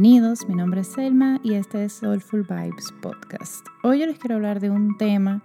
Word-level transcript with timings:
Bienvenidos, 0.00 0.48
mi 0.48 0.54
nombre 0.54 0.82
es 0.82 0.92
Selma 0.92 1.40
y 1.42 1.54
este 1.54 1.84
es 1.84 1.94
Soulful 1.94 2.44
Vibes 2.44 2.92
Podcast. 3.02 3.66
Hoy 3.82 3.98
yo 3.98 4.06
les 4.06 4.16
quiero 4.16 4.36
hablar 4.36 4.60
de 4.60 4.70
un 4.70 4.96
tema 4.96 5.42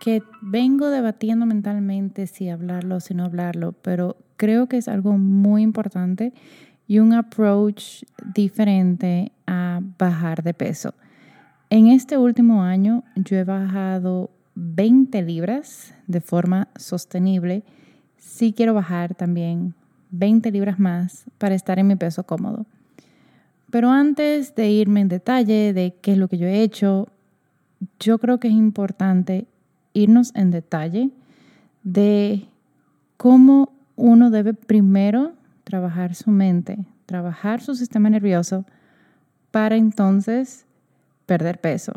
que 0.00 0.22
vengo 0.40 0.88
debatiendo 0.88 1.44
mentalmente 1.44 2.26
si 2.26 2.48
hablarlo 2.48 2.96
o 2.96 3.00
si 3.00 3.12
no 3.12 3.26
hablarlo, 3.26 3.72
pero 3.72 4.16
creo 4.38 4.66
que 4.66 4.78
es 4.78 4.88
algo 4.88 5.18
muy 5.18 5.60
importante 5.60 6.32
y 6.88 7.00
un 7.00 7.12
approach 7.12 8.04
diferente 8.34 9.30
a 9.46 9.80
bajar 9.98 10.42
de 10.42 10.54
peso. 10.54 10.94
En 11.68 11.88
este 11.88 12.16
último 12.16 12.62
año 12.62 13.04
yo 13.14 13.36
he 13.36 13.44
bajado 13.44 14.30
20 14.54 15.20
libras 15.20 15.92
de 16.06 16.22
forma 16.22 16.68
sostenible. 16.76 17.62
Sí 18.16 18.54
quiero 18.54 18.72
bajar 18.72 19.14
también 19.14 19.74
20 20.12 20.50
libras 20.50 20.78
más 20.78 21.26
para 21.36 21.54
estar 21.54 21.78
en 21.78 21.88
mi 21.88 21.96
peso 21.96 22.24
cómodo. 22.24 22.64
Pero 23.72 23.90
antes 23.90 24.54
de 24.54 24.68
irme 24.70 25.00
en 25.00 25.08
detalle 25.08 25.72
de 25.72 25.94
qué 26.02 26.12
es 26.12 26.18
lo 26.18 26.28
que 26.28 26.36
yo 26.36 26.46
he 26.46 26.60
hecho, 26.60 27.08
yo 27.98 28.18
creo 28.18 28.38
que 28.38 28.48
es 28.48 28.54
importante 28.54 29.46
irnos 29.94 30.30
en 30.34 30.50
detalle 30.50 31.08
de 31.82 32.46
cómo 33.16 33.72
uno 33.96 34.28
debe 34.28 34.52
primero 34.52 35.32
trabajar 35.64 36.14
su 36.14 36.30
mente, 36.30 36.84
trabajar 37.06 37.62
su 37.62 37.74
sistema 37.74 38.10
nervioso 38.10 38.66
para 39.50 39.76
entonces 39.76 40.66
perder 41.24 41.58
peso. 41.58 41.94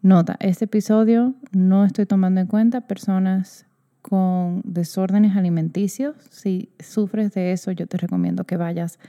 Nota, 0.00 0.36
este 0.38 0.66
episodio 0.66 1.34
no 1.50 1.84
estoy 1.84 2.06
tomando 2.06 2.40
en 2.40 2.46
cuenta 2.46 2.82
personas 2.82 3.66
con 4.00 4.62
desórdenes 4.62 5.34
alimenticios. 5.34 6.14
Si 6.30 6.68
sufres 6.78 7.34
de 7.34 7.50
eso, 7.50 7.72
yo 7.72 7.88
te 7.88 7.96
recomiendo 7.96 8.44
que 8.44 8.56
vayas 8.56 9.00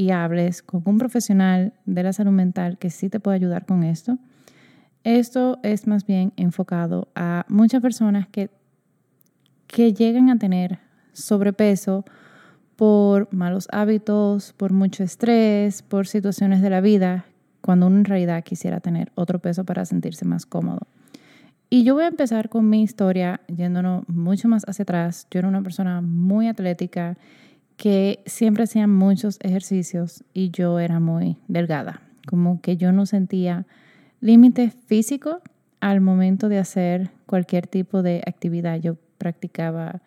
y 0.00 0.12
hables 0.12 0.62
con 0.62 0.80
un 0.86 0.96
profesional 0.96 1.74
de 1.84 2.02
la 2.02 2.14
salud 2.14 2.32
mental 2.32 2.78
que 2.78 2.88
sí 2.88 3.10
te 3.10 3.20
puede 3.20 3.36
ayudar 3.36 3.66
con 3.66 3.82
esto. 3.82 4.16
Esto 5.04 5.58
es 5.62 5.86
más 5.86 6.06
bien 6.06 6.32
enfocado 6.38 7.08
a 7.14 7.44
muchas 7.50 7.82
personas 7.82 8.26
que, 8.26 8.48
que 9.66 9.92
llegan 9.92 10.30
a 10.30 10.38
tener 10.38 10.78
sobrepeso 11.12 12.06
por 12.76 13.30
malos 13.30 13.68
hábitos, 13.72 14.54
por 14.54 14.72
mucho 14.72 15.04
estrés, 15.04 15.82
por 15.82 16.06
situaciones 16.06 16.62
de 16.62 16.70
la 16.70 16.80
vida, 16.80 17.26
cuando 17.60 17.86
en 17.88 18.06
realidad 18.06 18.42
quisiera 18.42 18.80
tener 18.80 19.12
otro 19.16 19.38
peso 19.38 19.64
para 19.64 19.84
sentirse 19.84 20.24
más 20.24 20.46
cómodo. 20.46 20.86
Y 21.68 21.84
yo 21.84 21.92
voy 21.92 22.04
a 22.04 22.08
empezar 22.08 22.48
con 22.48 22.70
mi 22.70 22.82
historia 22.82 23.42
yéndonos 23.54 24.08
mucho 24.08 24.48
más 24.48 24.64
hacia 24.66 24.84
atrás. 24.84 25.26
Yo 25.30 25.40
era 25.40 25.48
una 25.48 25.62
persona 25.62 26.00
muy 26.00 26.48
atlética 26.48 27.18
que 27.80 28.22
siempre 28.26 28.64
hacían 28.64 28.90
muchos 28.94 29.38
ejercicios 29.40 30.22
y 30.34 30.50
yo 30.50 30.78
era 30.78 31.00
muy 31.00 31.38
delgada, 31.48 32.02
como 32.26 32.60
que 32.60 32.76
yo 32.76 32.92
no 32.92 33.06
sentía 33.06 33.66
límite 34.20 34.70
físico 34.70 35.40
al 35.80 36.02
momento 36.02 36.50
de 36.50 36.58
hacer 36.58 37.10
cualquier 37.24 37.66
tipo 37.66 38.02
de 38.02 38.22
actividad. 38.26 38.78
Yo 38.78 38.98
practicaba 39.16 40.02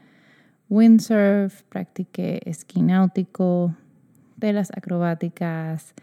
windsurf, 0.70 1.64
practiqué 1.64 2.42
esquí 2.46 2.84
náutico, 2.84 3.76
telas 4.38 4.70
acrobáticas, 4.78 5.96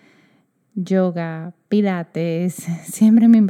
yoga, 0.74 1.52
pilates. 1.68 2.54
Siempre 2.82 3.28
me, 3.28 3.42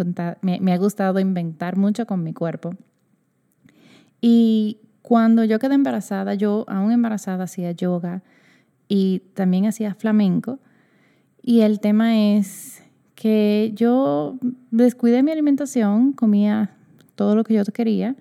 me, 0.42 0.60
me 0.60 0.72
ha 0.74 0.76
gustado 0.76 1.20
inventar 1.20 1.78
mucho 1.78 2.04
con 2.04 2.22
mi 2.22 2.34
cuerpo. 2.34 2.74
Y 4.20 4.76
cuando 5.03 5.45
yo 5.45 5.59
quedé 5.59 5.75
embarazada, 5.75 6.34
yo 6.34 6.65
aún 6.69 6.93
embarazada 6.93 7.45
hacía 7.45 7.73
yoga 7.73 8.23
y 8.89 9.20
también 9.34 9.67
hacía 9.67 9.95
flamenco. 9.95 10.59
Y 11.43 11.61
el 11.61 11.81
tema 11.81 12.19
es 12.19 12.83
que 13.15 13.73
yo 13.75 14.39
descuidé 14.71 15.23
mi 15.23 15.31
alimentación, 15.31 16.12
comía 16.12 16.71
todo 17.15 17.34
lo 17.34 17.45
que 17.45 17.55
yo 17.55 17.65
quería 17.65 18.16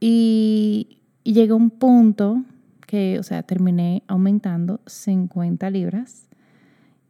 y, 0.00 0.98
llegué 1.24 1.52
a 1.52 1.54
un 1.56 1.70
punto 1.70 2.42
que, 2.86 3.18
o 3.18 3.22
sea, 3.22 3.42
terminé 3.42 4.02
aumentando 4.06 4.80
50 4.86 5.70
libras 5.70 6.28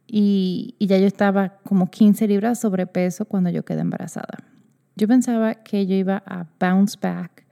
y, 0.07 0.75
y, 0.79 0.87
ya 0.87 0.97
yo 0.97 1.05
estaba 1.05 1.57
como 1.63 1.91
15 1.91 2.27
libras 2.27 2.59
sobrepeso 2.59 3.25
cuando 3.25 3.49
yo 3.49 3.65
quedé 3.65 3.81
embarazada. 3.81 4.39
Yo 4.95 5.07
pensaba 5.07 5.55
que 5.55 5.85
yo 5.85 5.95
iba 5.95 6.23
a 6.25 6.47
bounce 6.59 6.97
back 7.01 7.44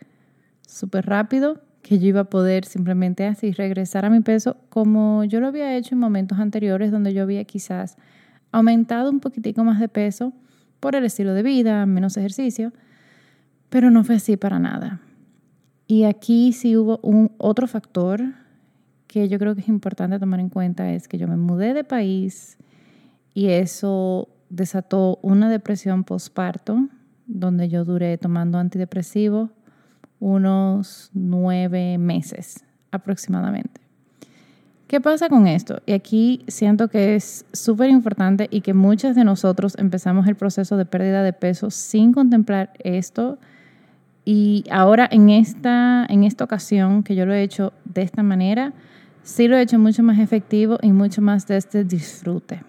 súper 0.74 1.06
rápido, 1.06 1.62
que 1.82 2.00
yo 2.00 2.08
iba 2.08 2.22
a 2.22 2.26
poder 2.26 2.66
simplemente 2.66 3.26
así 3.28 3.52
regresar 3.52 4.06
a 4.06 4.10
mi 4.10 4.22
peso 4.22 4.58
como 4.70 5.24
yo 5.26 5.40
lo 5.40 5.48
había 5.48 5.76
hecho 5.76 5.96
en 5.96 6.00
momentos 6.00 6.40
anteriores 6.40 6.92
donde 6.92 7.14
yo 7.14 7.24
había 7.24 7.44
quizás 7.44 7.98
aumentado 8.52 9.10
un 9.10 9.20
poquitico 9.20 9.64
más 9.64 9.80
de 9.80 9.90
peso 9.90 10.34
por 10.80 10.96
el 10.96 11.06
estilo 11.06 11.34
de 11.34 11.44
vida, 11.44 11.86
menos 11.86 12.18
ejercicio, 12.18 12.74
pero 13.70 13.92
no 13.92 14.04
fue 14.04 14.16
así 14.16 14.38
para 14.38 14.60
nada. 14.60 15.02
Y 15.88 16.06
aquí 16.06 16.54
sí 16.54 16.76
hubo 16.76 17.00
un 17.04 17.32
otro 17.38 17.68
factor 17.68 18.22
que 19.08 19.28
yo 19.28 19.38
creo 19.38 19.54
que 19.54 19.62
es 19.62 19.68
importante 19.68 20.18
tomar 20.20 20.40
en 20.40 20.50
cuenta 20.50 20.92
es 20.92 21.08
que 21.08 21.18
yo 21.18 21.28
me 21.28 21.38
mudé 21.38 21.74
de 21.74 21.84
país 21.84 22.58
y 23.34 23.48
eso 23.50 24.30
desató 24.50 25.20
una 25.22 25.50
depresión 25.50 26.04
postparto 26.04 26.88
donde 27.28 27.70
yo 27.70 27.86
duré 27.86 28.18
tomando 28.18 28.58
antidepresivos 28.58 29.50
unos 30.24 31.10
nueve 31.14 31.98
meses 31.98 32.64
aproximadamente. 32.92 33.82
¿Qué 34.88 35.02
pasa 35.02 35.28
con 35.28 35.48
esto? 35.48 35.82
Y 35.86 35.92
aquí 35.92 36.46
siento 36.48 36.88
que 36.88 37.16
es 37.16 37.46
súper 37.52 37.90
importante 37.90 38.48
y 38.50 38.62
que 38.62 38.74
muchas 38.74 39.18
de 39.18 39.26
nosotros 39.26 39.76
empezamos 39.78 40.26
el 40.28 40.36
proceso 40.36 40.78
de 40.78 40.86
pérdida 40.86 41.24
de 41.24 41.34
peso 41.34 41.70
sin 41.72 42.14
contemplar 42.14 42.72
esto. 42.80 43.38
Y 44.24 44.64
ahora 44.72 45.10
en 45.12 45.30
esta, 45.30 46.06
en 46.08 46.24
esta 46.24 46.46
ocasión 46.46 47.04
que 47.04 47.16
yo 47.16 47.26
lo 47.26 47.34
he 47.34 47.44
hecho 47.44 47.74
de 47.84 48.04
esta 48.04 48.24
manera, 48.24 48.72
sí 49.24 49.50
lo 49.50 49.58
he 49.58 49.62
hecho 49.62 49.78
mucho 49.78 50.04
más 50.04 50.20
efectivo 50.20 50.78
y 50.82 50.94
mucho 50.94 51.22
más 51.22 51.48
de 51.48 51.58
este 51.58 51.84
disfrute. 51.84 52.62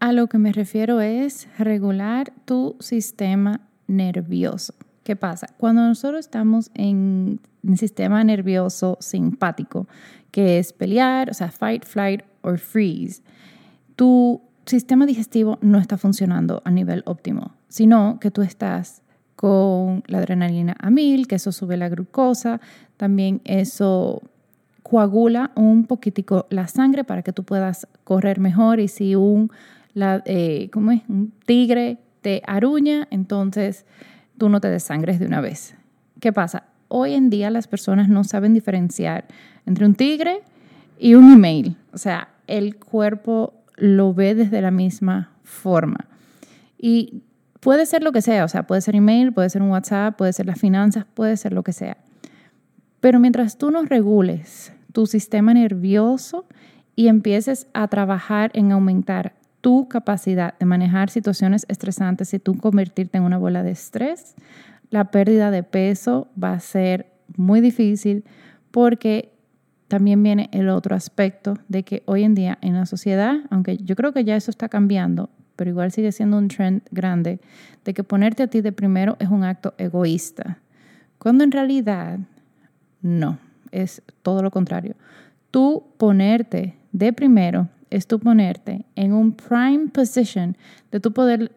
A 0.00 0.10
lo 0.10 0.26
que 0.26 0.38
me 0.38 0.52
refiero 0.52 1.00
es 1.00 1.46
regular 1.58 2.32
tu 2.44 2.74
sistema 2.80 3.60
nervioso. 3.86 4.74
¿Qué 5.02 5.16
pasa? 5.16 5.48
Cuando 5.56 5.82
nosotros 5.82 6.20
estamos 6.20 6.70
en 6.74 7.40
un 7.62 7.76
sistema 7.76 8.22
nervioso 8.22 8.98
simpático, 9.00 9.88
que 10.30 10.58
es 10.58 10.72
pelear, 10.72 11.30
o 11.30 11.34
sea, 11.34 11.50
fight, 11.50 11.84
flight 11.84 12.22
or 12.42 12.58
freeze, 12.58 13.22
tu 13.96 14.42
sistema 14.66 15.06
digestivo 15.06 15.58
no 15.62 15.78
está 15.78 15.96
funcionando 15.98 16.62
a 16.64 16.70
nivel 16.70 17.02
óptimo, 17.06 17.54
sino 17.68 18.18
que 18.20 18.30
tú 18.30 18.42
estás 18.42 19.02
con 19.36 20.04
la 20.06 20.18
adrenalina 20.18 20.76
a 20.78 20.90
mil, 20.90 21.26
que 21.26 21.36
eso 21.36 21.50
sube 21.50 21.76
la 21.76 21.88
glucosa, 21.88 22.60
también 22.96 23.40
eso 23.44 24.22
coagula 24.82 25.50
un 25.54 25.86
poquitico 25.86 26.46
la 26.50 26.68
sangre 26.68 27.04
para 27.04 27.22
que 27.22 27.32
tú 27.32 27.44
puedas 27.44 27.86
correr 28.04 28.38
mejor 28.38 28.80
y 28.80 28.88
si 28.88 29.14
un, 29.14 29.50
la, 29.94 30.22
eh, 30.26 30.68
¿cómo 30.72 30.90
es? 30.90 31.02
un 31.08 31.32
tigre 31.46 31.98
te 32.20 32.42
aruña, 32.46 33.08
entonces 33.10 33.86
tú 34.40 34.48
no 34.48 34.58
te 34.62 34.68
desangres 34.68 35.20
de 35.20 35.26
una 35.26 35.42
vez. 35.42 35.74
¿Qué 36.18 36.32
pasa? 36.32 36.64
Hoy 36.88 37.12
en 37.12 37.28
día 37.28 37.50
las 37.50 37.68
personas 37.68 38.08
no 38.08 38.24
saben 38.24 38.54
diferenciar 38.54 39.26
entre 39.66 39.84
un 39.84 39.94
tigre 39.94 40.40
y 40.98 41.14
un 41.14 41.30
email. 41.30 41.76
O 41.92 41.98
sea, 41.98 42.30
el 42.46 42.76
cuerpo 42.76 43.52
lo 43.76 44.14
ve 44.14 44.34
desde 44.34 44.62
la 44.62 44.70
misma 44.70 45.30
forma. 45.44 46.06
Y 46.78 47.22
puede 47.60 47.84
ser 47.84 48.02
lo 48.02 48.12
que 48.12 48.22
sea, 48.22 48.46
o 48.46 48.48
sea, 48.48 48.66
puede 48.66 48.80
ser 48.80 48.96
email, 48.96 49.30
puede 49.30 49.50
ser 49.50 49.60
un 49.60 49.68
WhatsApp, 49.72 50.16
puede 50.16 50.32
ser 50.32 50.46
las 50.46 50.58
finanzas, 50.58 51.04
puede 51.12 51.36
ser 51.36 51.52
lo 51.52 51.62
que 51.62 51.74
sea. 51.74 51.98
Pero 53.00 53.20
mientras 53.20 53.58
tú 53.58 53.70
no 53.70 53.82
regules 53.82 54.72
tu 54.92 55.06
sistema 55.06 55.52
nervioso 55.52 56.46
y 56.96 57.08
empieces 57.08 57.66
a 57.74 57.88
trabajar 57.88 58.50
en 58.54 58.72
aumentar 58.72 59.34
tu 59.60 59.88
capacidad 59.88 60.58
de 60.58 60.66
manejar 60.66 61.10
situaciones 61.10 61.66
estresantes 61.68 62.32
y 62.34 62.38
tú 62.38 62.56
convertirte 62.56 63.18
en 63.18 63.24
una 63.24 63.38
bola 63.38 63.62
de 63.62 63.72
estrés, 63.72 64.34
la 64.90 65.10
pérdida 65.10 65.50
de 65.50 65.62
peso 65.62 66.28
va 66.42 66.52
a 66.52 66.60
ser 66.60 67.06
muy 67.36 67.60
difícil 67.60 68.24
porque 68.70 69.32
también 69.88 70.22
viene 70.22 70.48
el 70.52 70.68
otro 70.68 70.94
aspecto 70.94 71.58
de 71.68 71.82
que 71.82 72.02
hoy 72.06 72.22
en 72.22 72.34
día 72.34 72.58
en 72.60 72.74
la 72.74 72.86
sociedad, 72.86 73.36
aunque 73.50 73.76
yo 73.78 73.96
creo 73.96 74.12
que 74.12 74.24
ya 74.24 74.36
eso 74.36 74.50
está 74.50 74.68
cambiando, 74.68 75.30
pero 75.56 75.70
igual 75.70 75.90
sigue 75.90 76.12
siendo 76.12 76.38
un 76.38 76.48
trend 76.48 76.82
grande, 76.90 77.40
de 77.84 77.94
que 77.94 78.04
ponerte 78.04 78.42
a 78.42 78.46
ti 78.46 78.60
de 78.60 78.72
primero 78.72 79.16
es 79.18 79.28
un 79.28 79.44
acto 79.44 79.74
egoísta, 79.78 80.58
cuando 81.18 81.44
en 81.44 81.52
realidad 81.52 82.18
no, 83.02 83.38
es 83.72 84.02
todo 84.22 84.42
lo 84.42 84.50
contrario. 84.50 84.94
Tú 85.50 85.84
ponerte 85.98 86.76
de 86.92 87.12
primero 87.12 87.68
es 87.90 88.06
tú 88.06 88.18
ponerte 88.18 88.86
en 88.94 89.12
un 89.12 89.32
prime 89.32 89.88
position 89.88 90.56
de 90.90 91.00
tu 91.00 91.12
poder, 91.12 91.52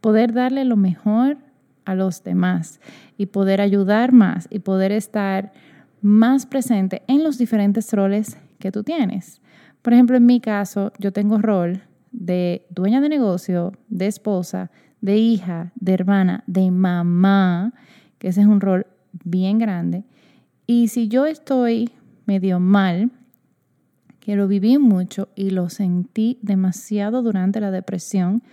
poder 0.00 0.32
darle 0.32 0.64
lo 0.64 0.76
mejor 0.76 1.38
a 1.84 1.94
los 1.94 2.22
demás 2.22 2.80
y 3.18 3.26
poder 3.26 3.60
ayudar 3.60 4.12
más 4.12 4.48
y 4.50 4.60
poder 4.60 4.92
estar 4.92 5.52
más 6.00 6.46
presente 6.46 7.02
en 7.06 7.22
los 7.22 7.38
diferentes 7.38 7.92
roles 7.92 8.36
que 8.58 8.72
tú 8.72 8.82
tienes. 8.82 9.40
Por 9.82 9.92
ejemplo, 9.92 10.16
en 10.16 10.26
mi 10.26 10.40
caso, 10.40 10.92
yo 10.98 11.12
tengo 11.12 11.38
rol 11.38 11.82
de 12.12 12.66
dueña 12.70 13.00
de 13.00 13.08
negocio, 13.08 13.72
de 13.88 14.06
esposa, 14.06 14.70
de 15.00 15.16
hija, 15.16 15.72
de 15.74 15.94
hermana, 15.94 16.44
de 16.46 16.70
mamá, 16.70 17.72
que 18.18 18.28
ese 18.28 18.42
es 18.42 18.46
un 18.46 18.60
rol 18.60 18.86
bien 19.24 19.58
grande. 19.58 20.04
Y 20.66 20.88
si 20.88 21.08
yo 21.08 21.26
estoy 21.26 21.90
medio 22.26 22.60
mal, 22.60 23.10
que 24.22 24.36
lo 24.36 24.46
viví 24.46 24.78
mucho 24.78 25.30
y 25.34 25.50
lo 25.50 25.68
sentí 25.68 26.38
demasiado 26.42 27.22
durante 27.22 27.60
la 27.60 27.72
depresión, 27.72 28.44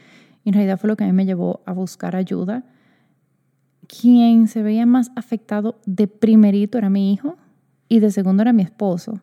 en 0.44 0.54
realidad 0.54 0.80
fue 0.80 0.88
lo 0.88 0.98
que 0.98 1.04
a 1.04 1.08
mí 1.08 1.14
me 1.14 1.28
llevó 1.28 1.62
a 1.68 1.74
buscar 1.74 2.16
ayuda. 2.16 2.64
Quien 3.88 4.48
se 4.48 4.64
veía 4.64 4.88
más 4.88 5.12
afectado 5.16 5.80
de 5.86 6.08
primerito 6.08 6.80
era 6.80 6.90
mi 6.90 7.14
hijo 7.14 7.38
y 7.88 8.00
de 8.00 8.10
segundo 8.10 8.42
era 8.42 8.52
mi 8.52 8.64
esposo. 8.64 9.22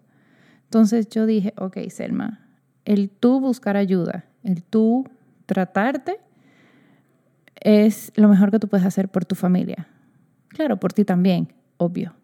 Entonces 0.62 1.08
yo 1.08 1.26
dije, 1.26 1.52
ok, 1.56 1.78
Selma, 1.88 2.46
el 2.84 3.10
tú 3.10 3.40
buscar 3.40 3.76
ayuda, 3.76 4.24
el 4.44 4.62
tú 4.62 5.04
tratarte, 5.46 6.20
es 7.56 8.12
lo 8.14 8.28
mejor 8.28 8.52
que 8.52 8.60
tú 8.60 8.68
puedes 8.68 8.86
hacer 8.86 9.08
por 9.08 9.24
tu 9.24 9.34
familia. 9.34 9.88
Claro, 10.46 10.78
por 10.78 10.92
ti 10.92 11.04
también, 11.04 11.52
obvio. 11.76 12.14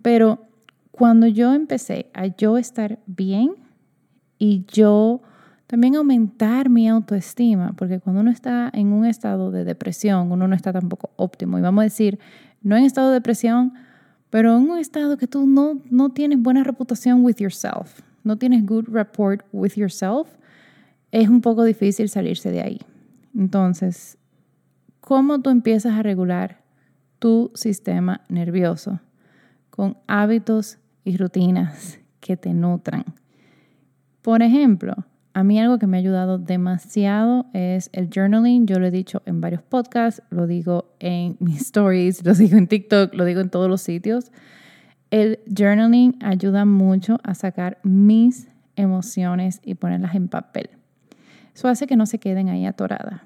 Pero 0.00 0.48
cuando 0.92 1.26
yo 1.26 1.52
empecé 1.54 2.10
a 2.14 2.26
yo 2.26 2.58
estar 2.58 3.00
bien 3.06 3.54
y 4.38 4.64
yo 4.68 5.22
también 5.66 5.96
aumentar 5.96 6.68
mi 6.68 6.86
autoestima, 6.86 7.72
porque 7.72 7.98
cuando 7.98 8.20
uno 8.20 8.30
está 8.30 8.70
en 8.74 8.92
un 8.92 9.06
estado 9.06 9.50
de 9.50 9.64
depresión, 9.64 10.30
uno 10.30 10.46
no 10.46 10.54
está 10.54 10.70
tampoco 10.70 11.10
óptimo. 11.16 11.58
Y 11.58 11.62
vamos 11.62 11.80
a 11.80 11.84
decir, 11.84 12.18
no 12.60 12.76
en 12.76 12.84
estado 12.84 13.08
de 13.08 13.14
depresión, 13.14 13.72
pero 14.28 14.54
en 14.56 14.68
un 14.68 14.78
estado 14.78 15.16
que 15.16 15.26
tú 15.26 15.46
no, 15.46 15.80
no 15.88 16.10
tienes 16.10 16.42
buena 16.42 16.62
reputación 16.62 17.24
with 17.24 17.36
yourself, 17.36 18.00
no 18.22 18.36
tienes 18.36 18.66
good 18.66 18.84
rapport 18.88 19.46
with 19.50 19.72
yourself, 19.76 20.28
es 21.10 21.30
un 21.30 21.40
poco 21.40 21.64
difícil 21.64 22.10
salirse 22.10 22.50
de 22.50 22.60
ahí. 22.60 22.80
Entonces, 23.34 24.18
¿cómo 25.00 25.40
tú 25.40 25.48
empiezas 25.48 25.94
a 25.94 26.02
regular 26.02 26.60
tu 27.18 27.50
sistema 27.54 28.20
nervioso? 28.28 29.00
Con 29.70 29.96
hábitos 30.06 30.78
y 31.04 31.16
rutinas 31.16 31.98
que 32.20 32.36
te 32.36 32.54
nutran. 32.54 33.04
Por 34.22 34.42
ejemplo, 34.42 34.94
a 35.34 35.44
mí 35.44 35.58
algo 35.58 35.78
que 35.78 35.86
me 35.86 35.96
ha 35.96 36.00
ayudado 36.00 36.38
demasiado 36.38 37.46
es 37.54 37.90
el 37.92 38.10
journaling. 38.14 38.66
Yo 38.66 38.78
lo 38.78 38.86
he 38.86 38.90
dicho 38.90 39.22
en 39.24 39.40
varios 39.40 39.62
podcasts, 39.62 40.22
lo 40.30 40.46
digo 40.46 40.94
en 41.00 41.36
mis 41.40 41.62
stories, 41.62 42.24
lo 42.24 42.34
digo 42.34 42.56
en 42.56 42.68
TikTok, 42.68 43.14
lo 43.14 43.24
digo 43.24 43.40
en 43.40 43.50
todos 43.50 43.68
los 43.68 43.80
sitios. 43.80 44.30
El 45.10 45.40
journaling 45.46 46.16
ayuda 46.22 46.64
mucho 46.64 47.18
a 47.22 47.34
sacar 47.34 47.78
mis 47.82 48.48
emociones 48.76 49.60
y 49.64 49.74
ponerlas 49.74 50.14
en 50.14 50.28
papel. 50.28 50.70
Eso 51.54 51.68
hace 51.68 51.86
que 51.86 51.96
no 51.96 52.06
se 52.06 52.18
queden 52.18 52.48
ahí 52.48 52.64
atoradas. 52.64 53.20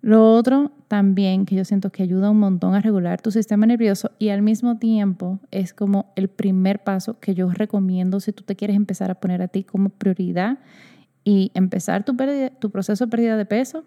Lo 0.00 0.34
otro 0.34 0.70
también 0.86 1.44
que 1.44 1.56
yo 1.56 1.64
siento 1.64 1.90
que 1.90 2.02
ayuda 2.02 2.30
un 2.30 2.38
montón 2.38 2.74
a 2.74 2.80
regular 2.80 3.20
tu 3.20 3.30
sistema 3.30 3.66
nervioso 3.66 4.12
y 4.18 4.28
al 4.28 4.42
mismo 4.42 4.78
tiempo 4.78 5.40
es 5.50 5.74
como 5.74 6.12
el 6.14 6.28
primer 6.28 6.84
paso 6.84 7.18
que 7.18 7.34
yo 7.34 7.50
recomiendo 7.50 8.20
si 8.20 8.32
tú 8.32 8.44
te 8.44 8.54
quieres 8.54 8.76
empezar 8.76 9.10
a 9.10 9.16
poner 9.16 9.42
a 9.42 9.48
ti 9.48 9.64
como 9.64 9.88
prioridad 9.90 10.58
y 11.24 11.50
empezar 11.54 12.04
tu, 12.04 12.16
tu 12.60 12.70
proceso 12.70 13.06
de 13.06 13.10
pérdida 13.10 13.36
de 13.36 13.44
peso, 13.44 13.84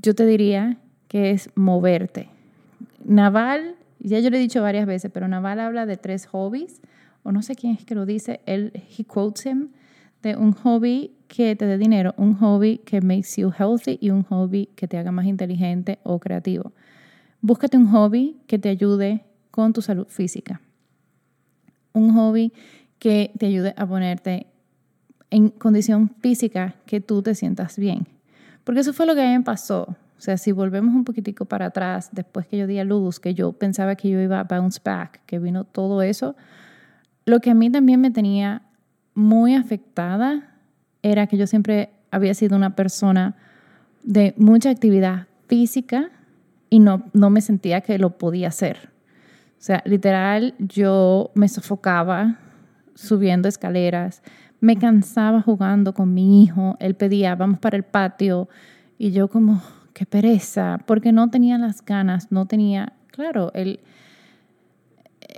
yo 0.00 0.14
te 0.14 0.24
diría 0.24 0.78
que 1.08 1.32
es 1.32 1.50
moverte. 1.54 2.28
Naval, 3.04 3.74
ya 3.98 4.20
yo 4.20 4.30
le 4.30 4.38
he 4.38 4.40
dicho 4.40 4.62
varias 4.62 4.86
veces, 4.86 5.10
pero 5.12 5.28
Naval 5.28 5.60
habla 5.60 5.84
de 5.84 5.96
tres 5.96 6.26
hobbies, 6.26 6.80
o 7.22 7.32
no 7.32 7.42
sé 7.42 7.54
quién 7.54 7.74
es 7.74 7.84
que 7.84 7.94
lo 7.94 8.06
dice, 8.06 8.40
él, 8.46 8.72
he 8.96 9.04
quotes 9.04 9.46
him, 9.46 9.68
de 10.24 10.36
un 10.36 10.52
hobby 10.52 11.12
que 11.28 11.54
te 11.54 11.66
dé 11.66 11.78
dinero, 11.78 12.14
un 12.16 12.34
hobby 12.34 12.78
que 12.78 13.00
makes 13.00 13.36
you 13.36 13.52
healthy 13.56 13.98
y 14.00 14.10
un 14.10 14.24
hobby 14.24 14.70
que 14.74 14.88
te 14.88 14.98
haga 14.98 15.12
más 15.12 15.26
inteligente 15.26 16.00
o 16.02 16.18
creativo. 16.18 16.72
Búscate 17.40 17.76
un 17.76 17.86
hobby 17.88 18.40
que 18.46 18.58
te 18.58 18.70
ayude 18.70 19.24
con 19.50 19.72
tu 19.72 19.82
salud 19.82 20.06
física. 20.08 20.60
Un 21.92 22.12
hobby 22.14 22.52
que 22.98 23.32
te 23.38 23.46
ayude 23.46 23.74
a 23.76 23.86
ponerte 23.86 24.46
en 25.30 25.50
condición 25.50 26.10
física 26.20 26.74
que 26.86 27.00
tú 27.00 27.22
te 27.22 27.34
sientas 27.34 27.78
bien. 27.78 28.08
Porque 28.64 28.80
eso 28.80 28.92
fue 28.92 29.06
lo 29.06 29.14
que 29.14 29.22
a 29.22 29.28
mí 29.28 29.38
me 29.38 29.44
pasó. 29.44 29.82
O 30.16 30.20
sea, 30.20 30.38
si 30.38 30.52
volvemos 30.52 30.94
un 30.94 31.04
poquitico 31.04 31.44
para 31.44 31.66
atrás, 31.66 32.08
después 32.12 32.46
que 32.46 32.56
yo 32.56 32.66
di 32.66 32.78
a 32.78 32.84
luz, 32.84 33.20
que 33.20 33.34
yo 33.34 33.52
pensaba 33.52 33.94
que 33.94 34.08
yo 34.08 34.20
iba 34.20 34.40
a 34.40 34.44
bounce 34.44 34.80
back, 34.82 35.20
que 35.26 35.38
vino 35.38 35.64
todo 35.64 36.00
eso, 36.00 36.34
lo 37.26 37.40
que 37.40 37.50
a 37.50 37.54
mí 37.54 37.70
también 37.70 38.00
me 38.00 38.10
tenía 38.10 38.62
muy 39.14 39.54
afectada 39.54 40.58
era 41.02 41.26
que 41.26 41.36
yo 41.36 41.46
siempre 41.46 41.90
había 42.10 42.34
sido 42.34 42.56
una 42.56 42.76
persona 42.76 43.36
de 44.02 44.34
mucha 44.36 44.70
actividad 44.70 45.26
física 45.48 46.10
y 46.70 46.78
no, 46.78 47.04
no 47.12 47.30
me 47.30 47.40
sentía 47.40 47.80
que 47.80 47.98
lo 47.98 48.18
podía 48.18 48.48
hacer. 48.48 48.90
O 49.58 49.66
sea, 49.66 49.82
literal, 49.84 50.54
yo 50.58 51.30
me 51.34 51.48
sofocaba 51.48 52.38
subiendo 52.94 53.48
escaleras, 53.48 54.22
me 54.60 54.76
cansaba 54.76 55.40
jugando 55.40 55.94
con 55.94 56.14
mi 56.14 56.42
hijo, 56.42 56.76
él 56.80 56.94
pedía, 56.94 57.34
vamos 57.34 57.58
para 57.58 57.76
el 57.76 57.82
patio, 57.82 58.48
y 58.98 59.10
yo 59.12 59.28
como, 59.28 59.62
qué 59.92 60.06
pereza, 60.06 60.78
porque 60.86 61.12
no 61.12 61.30
tenía 61.30 61.58
las 61.58 61.84
ganas, 61.84 62.30
no 62.30 62.46
tenía, 62.46 62.92
claro, 63.08 63.52
el, 63.54 63.80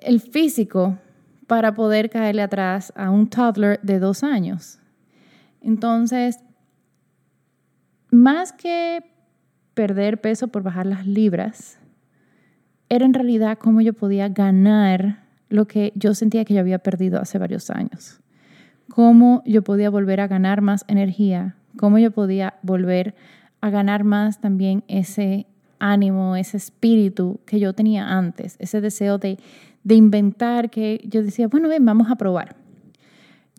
el 0.02 0.20
físico 0.20 0.98
para 1.46 1.74
poder 1.74 2.10
caerle 2.10 2.42
atrás 2.42 2.92
a 2.96 3.10
un 3.10 3.28
toddler 3.28 3.80
de 3.82 3.98
dos 3.98 4.24
años. 4.24 4.78
Entonces, 5.60 6.40
más 8.10 8.52
que 8.52 9.04
perder 9.74 10.20
peso 10.20 10.48
por 10.48 10.62
bajar 10.62 10.86
las 10.86 11.06
libras, 11.06 11.78
era 12.88 13.04
en 13.04 13.14
realidad 13.14 13.58
cómo 13.58 13.80
yo 13.80 13.92
podía 13.92 14.28
ganar 14.28 15.24
lo 15.48 15.66
que 15.66 15.92
yo 15.94 16.14
sentía 16.14 16.44
que 16.44 16.54
yo 16.54 16.60
había 16.60 16.78
perdido 16.78 17.20
hace 17.20 17.38
varios 17.38 17.70
años. 17.70 18.20
Cómo 18.88 19.42
yo 19.44 19.62
podía 19.62 19.90
volver 19.90 20.20
a 20.20 20.28
ganar 20.28 20.60
más 20.60 20.84
energía, 20.88 21.56
cómo 21.76 21.98
yo 21.98 22.10
podía 22.10 22.54
volver 22.62 23.14
a 23.60 23.70
ganar 23.70 24.04
más 24.04 24.40
también 24.40 24.84
ese 24.88 25.46
ánimo, 25.78 26.36
ese 26.36 26.56
espíritu 26.56 27.40
que 27.44 27.60
yo 27.60 27.72
tenía 27.72 28.08
antes, 28.16 28.56
ese 28.58 28.80
deseo 28.80 29.18
de, 29.18 29.38
de 29.86 29.94
inventar 29.94 30.68
que 30.68 31.00
yo 31.04 31.22
decía, 31.22 31.46
bueno, 31.46 31.68
ven, 31.68 31.84
vamos 31.84 32.10
a 32.10 32.16
probar. 32.16 32.56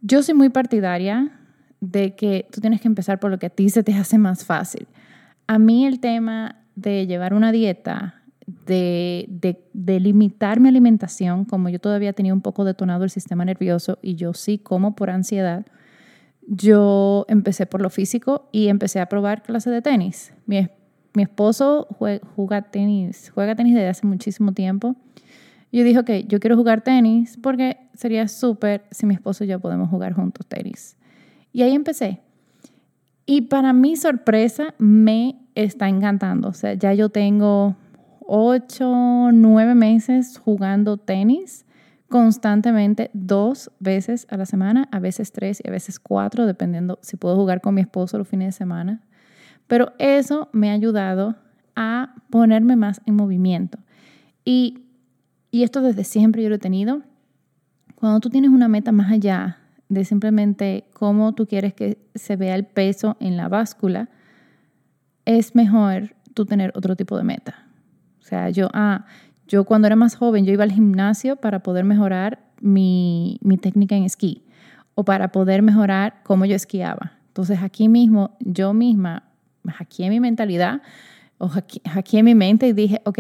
Yo 0.02 0.22
soy 0.22 0.36
muy 0.36 0.50
partidaria 0.50 1.32
de 1.80 2.18
que 2.18 2.46
tú 2.52 2.60
tienes 2.60 2.82
que 2.82 2.90
empezar 2.90 3.18
por 3.22 3.32
lo 3.32 3.40
que 3.40 3.46
a 3.46 3.50
ti 3.50 3.70
se 3.70 3.82
te 3.82 3.94
hace 3.94 4.18
más 4.18 4.44
fácil. 4.44 4.88
A 5.48 5.58
mí 5.58 5.86
el 5.86 6.02
tema 6.02 6.66
de 6.76 7.08
llevar 7.08 7.34
una 7.34 7.54
dieta, 7.54 8.24
de, 8.66 9.30
de, 9.72 10.00
limitar 10.02 10.60
mi 10.60 10.68
alimentación, 10.68 11.46
como 11.46 11.70
yo 11.70 11.80
todavía 11.80 12.12
tenía 12.12 12.34
un 12.34 12.42
poco 12.42 12.66
detonado 12.66 13.06
el 13.06 13.10
sistema 13.10 13.46
nervioso 13.46 13.98
y 14.02 14.16
yo 14.16 14.34
sí 14.34 14.58
como 14.58 14.98
por 14.98 15.10
ansiedad, 15.10 15.66
yo 16.46 17.26
empecé 17.30 17.68
por 17.68 17.82
lo 17.82 17.90
físico 17.90 18.50
y 18.52 18.68
empecé 18.68 19.00
a 19.00 19.06
probar 19.06 19.44
clases 19.44 19.72
de 19.72 19.82
tenis. 19.82 20.34
Mi, 20.46 20.68
mi 21.14 21.24
esposo 21.24 21.88
juega, 22.36 22.64
tenis, 22.64 23.32
juega 23.34 23.56
tenis 23.56 23.76
desde 23.76 23.88
hace 23.88 24.06
muchísimo 24.06 24.52
tiempo. 24.52 24.98
Yo 25.72 25.84
dije, 25.84 26.00
ok, 26.00 26.10
yo 26.28 26.40
quiero 26.40 26.56
jugar 26.56 26.82
tenis 26.82 27.38
porque 27.42 27.78
sería 27.94 28.28
súper 28.28 28.86
si 28.92 29.06
mi 29.06 29.14
esposo 29.14 29.44
y 29.44 29.48
yo 29.48 29.60
podemos 29.60 29.90
jugar 29.90 30.14
juntos 30.14 30.46
tenis. 30.48 30.96
Y 31.52 31.62
ahí 31.64 31.74
empecé. 31.74 32.22
Y 33.26 33.42
para 33.42 33.74
mi 33.74 33.98
sorpresa, 33.98 34.74
me 34.78 35.36
está 35.56 35.90
encantando. 35.90 36.48
O 36.50 36.54
sea, 36.54 36.74
ya 36.74 36.94
yo 36.94 37.10
tengo 37.10 37.76
ocho, 38.22 39.32
nueve 39.34 39.76
meses 39.76 40.38
jugando 40.38 40.98
tenis 40.98 41.66
constantemente 42.10 43.10
dos 43.14 43.72
veces 43.80 44.28
a 44.30 44.38
la 44.38 44.46
semana, 44.46 44.88
a 44.92 45.00
veces 45.00 45.32
tres 45.32 45.62
y 45.64 45.68
a 45.68 45.72
veces 45.72 46.00
cuatro, 46.00 46.46
dependiendo 46.46 47.00
si 47.02 47.18
puedo 47.18 47.36
jugar 47.36 47.60
con 47.62 47.76
mi 47.76 47.82
esposo 47.82 48.18
los 48.18 48.28
fines 48.28 48.48
de 48.48 48.52
semana. 48.54 49.02
Pero 49.68 49.94
eso 50.00 50.50
me 50.54 50.70
ha 50.70 50.74
ayudado 50.74 51.36
a 51.76 52.16
ponerme 52.30 52.76
más 52.76 53.02
en 53.06 53.16
movimiento. 53.16 53.78
Y, 54.46 54.86
y 55.52 55.64
esto 55.64 55.82
desde 55.82 56.04
siempre 56.04 56.44
yo 56.44 56.50
lo 56.50 56.56
he 56.56 56.60
tenido. 56.60 57.02
Cuando 57.96 58.20
tú 58.20 58.30
tienes 58.30 58.52
una 58.52 58.68
meta 58.68 58.92
más 58.92 59.12
allá 59.12 59.60
de 59.90 60.06
simplemente 60.06 60.86
cómo 60.94 61.34
tú 61.34 61.48
quieres 61.48 61.74
que 61.74 61.98
se 62.16 62.36
vea 62.36 62.56
el 62.56 62.66
peso 62.66 63.18
en 63.20 63.38
la 63.38 63.48
báscula, 63.48 64.10
es 65.26 65.56
mejor 65.56 66.16
tú 66.34 66.46
tener 66.46 66.72
otro 66.76 66.96
tipo 66.96 67.18
de 67.18 67.24
meta. 67.24 67.68
O 68.20 68.24
sea, 68.24 68.50
yo, 68.50 68.70
ah, 68.74 69.06
yo 69.48 69.64
cuando 69.64 69.88
era 69.88 69.96
más 69.96 70.16
joven, 70.16 70.46
yo 70.46 70.54
iba 70.54 70.64
al 70.64 70.72
gimnasio 70.72 71.38
para 71.38 71.64
poder 71.64 71.86
mejorar 71.86 72.40
mi, 72.60 73.40
mi 73.42 73.58
técnica 73.58 73.96
en 73.96 74.04
esquí 74.04 74.44
o 74.96 75.06
para 75.06 75.32
poder 75.32 75.62
mejorar 75.62 76.22
cómo 76.24 76.46
yo 76.46 76.56
esquiaba. 76.56 77.14
Entonces 77.28 77.60
aquí 77.62 77.88
mismo, 77.88 78.36
yo 78.40 78.74
misma, 78.74 79.24
aquí 79.80 80.04
en 80.04 80.10
mi 80.10 80.20
mentalidad, 80.20 80.82
o 81.38 81.52
aquí 81.94 82.18
en 82.18 82.26
mi 82.26 82.36
mente 82.36 82.68
y 82.68 82.74
dije, 82.74 83.02
ok, 83.06 83.20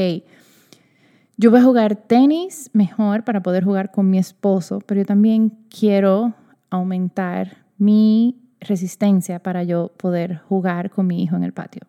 yo 1.37 1.51
voy 1.51 1.59
a 1.59 1.63
jugar 1.63 1.95
tenis 1.95 2.71
mejor 2.73 3.23
para 3.23 3.43
poder 3.43 3.63
jugar 3.63 3.91
con 3.91 4.09
mi 4.09 4.17
esposo, 4.17 4.79
pero 4.85 5.01
yo 5.01 5.05
también 5.05 5.53
quiero 5.69 6.33
aumentar 6.71 7.57
mi 7.77 8.41
resistencia 8.59 9.39
para 9.39 9.63
yo 9.63 9.91
poder 9.97 10.37
jugar 10.49 10.89
con 10.89 11.05
mi 11.05 11.21
hijo 11.21 11.35
en 11.35 11.43
el 11.43 11.53
patio. 11.53 11.83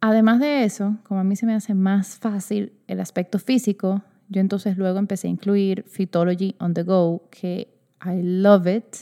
Además 0.00 0.40
de 0.40 0.64
eso, 0.64 0.96
como 1.02 1.20
a 1.20 1.24
mí 1.24 1.36
se 1.36 1.44
me 1.44 1.54
hace 1.54 1.74
más 1.74 2.16
fácil 2.16 2.72
el 2.86 3.00
aspecto 3.00 3.38
físico, 3.38 4.02
yo 4.30 4.40
entonces 4.40 4.78
luego 4.78 4.98
empecé 4.98 5.26
a 5.26 5.30
incluir 5.30 5.84
Phytology 5.86 6.54
on 6.58 6.72
the 6.72 6.84
Go, 6.84 7.28
que 7.30 7.68
I 8.02 8.22
love 8.22 8.66
it, 8.66 8.96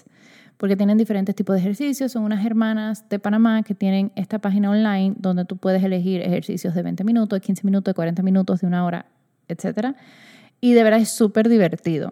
porque 0.57 0.77
tienen 0.77 0.99
diferentes 0.99 1.35
tipos 1.37 1.55
de 1.55 1.61
ejercicios. 1.61 2.13
Son 2.13 2.25
unas 2.25 2.45
hermanas 2.45 3.09
de 3.09 3.19
Panamá 3.19 3.63
que 3.63 3.75
tienen 3.75 4.11
esta 4.17 4.39
página 4.41 4.71
online 4.71 5.15
donde 5.19 5.45
tú 5.45 5.57
puedes 5.57 5.85
elegir 5.85 6.23
ejercicios 6.23 6.75
de 6.75 6.83
20 6.83 7.05
minutos, 7.05 7.37
de 7.37 7.41
15 7.45 7.65
minutos, 7.65 7.93
de 7.93 7.95
40 7.95 8.23
minutos, 8.23 8.61
de 8.61 8.67
una 8.67 8.85
hora, 8.85 9.07
etc. 9.49 9.95
Y 10.61 10.73
de 10.73 10.83
verdad 10.83 11.01
es 11.01 11.11
súper 11.11 11.49
divertido, 11.49 12.11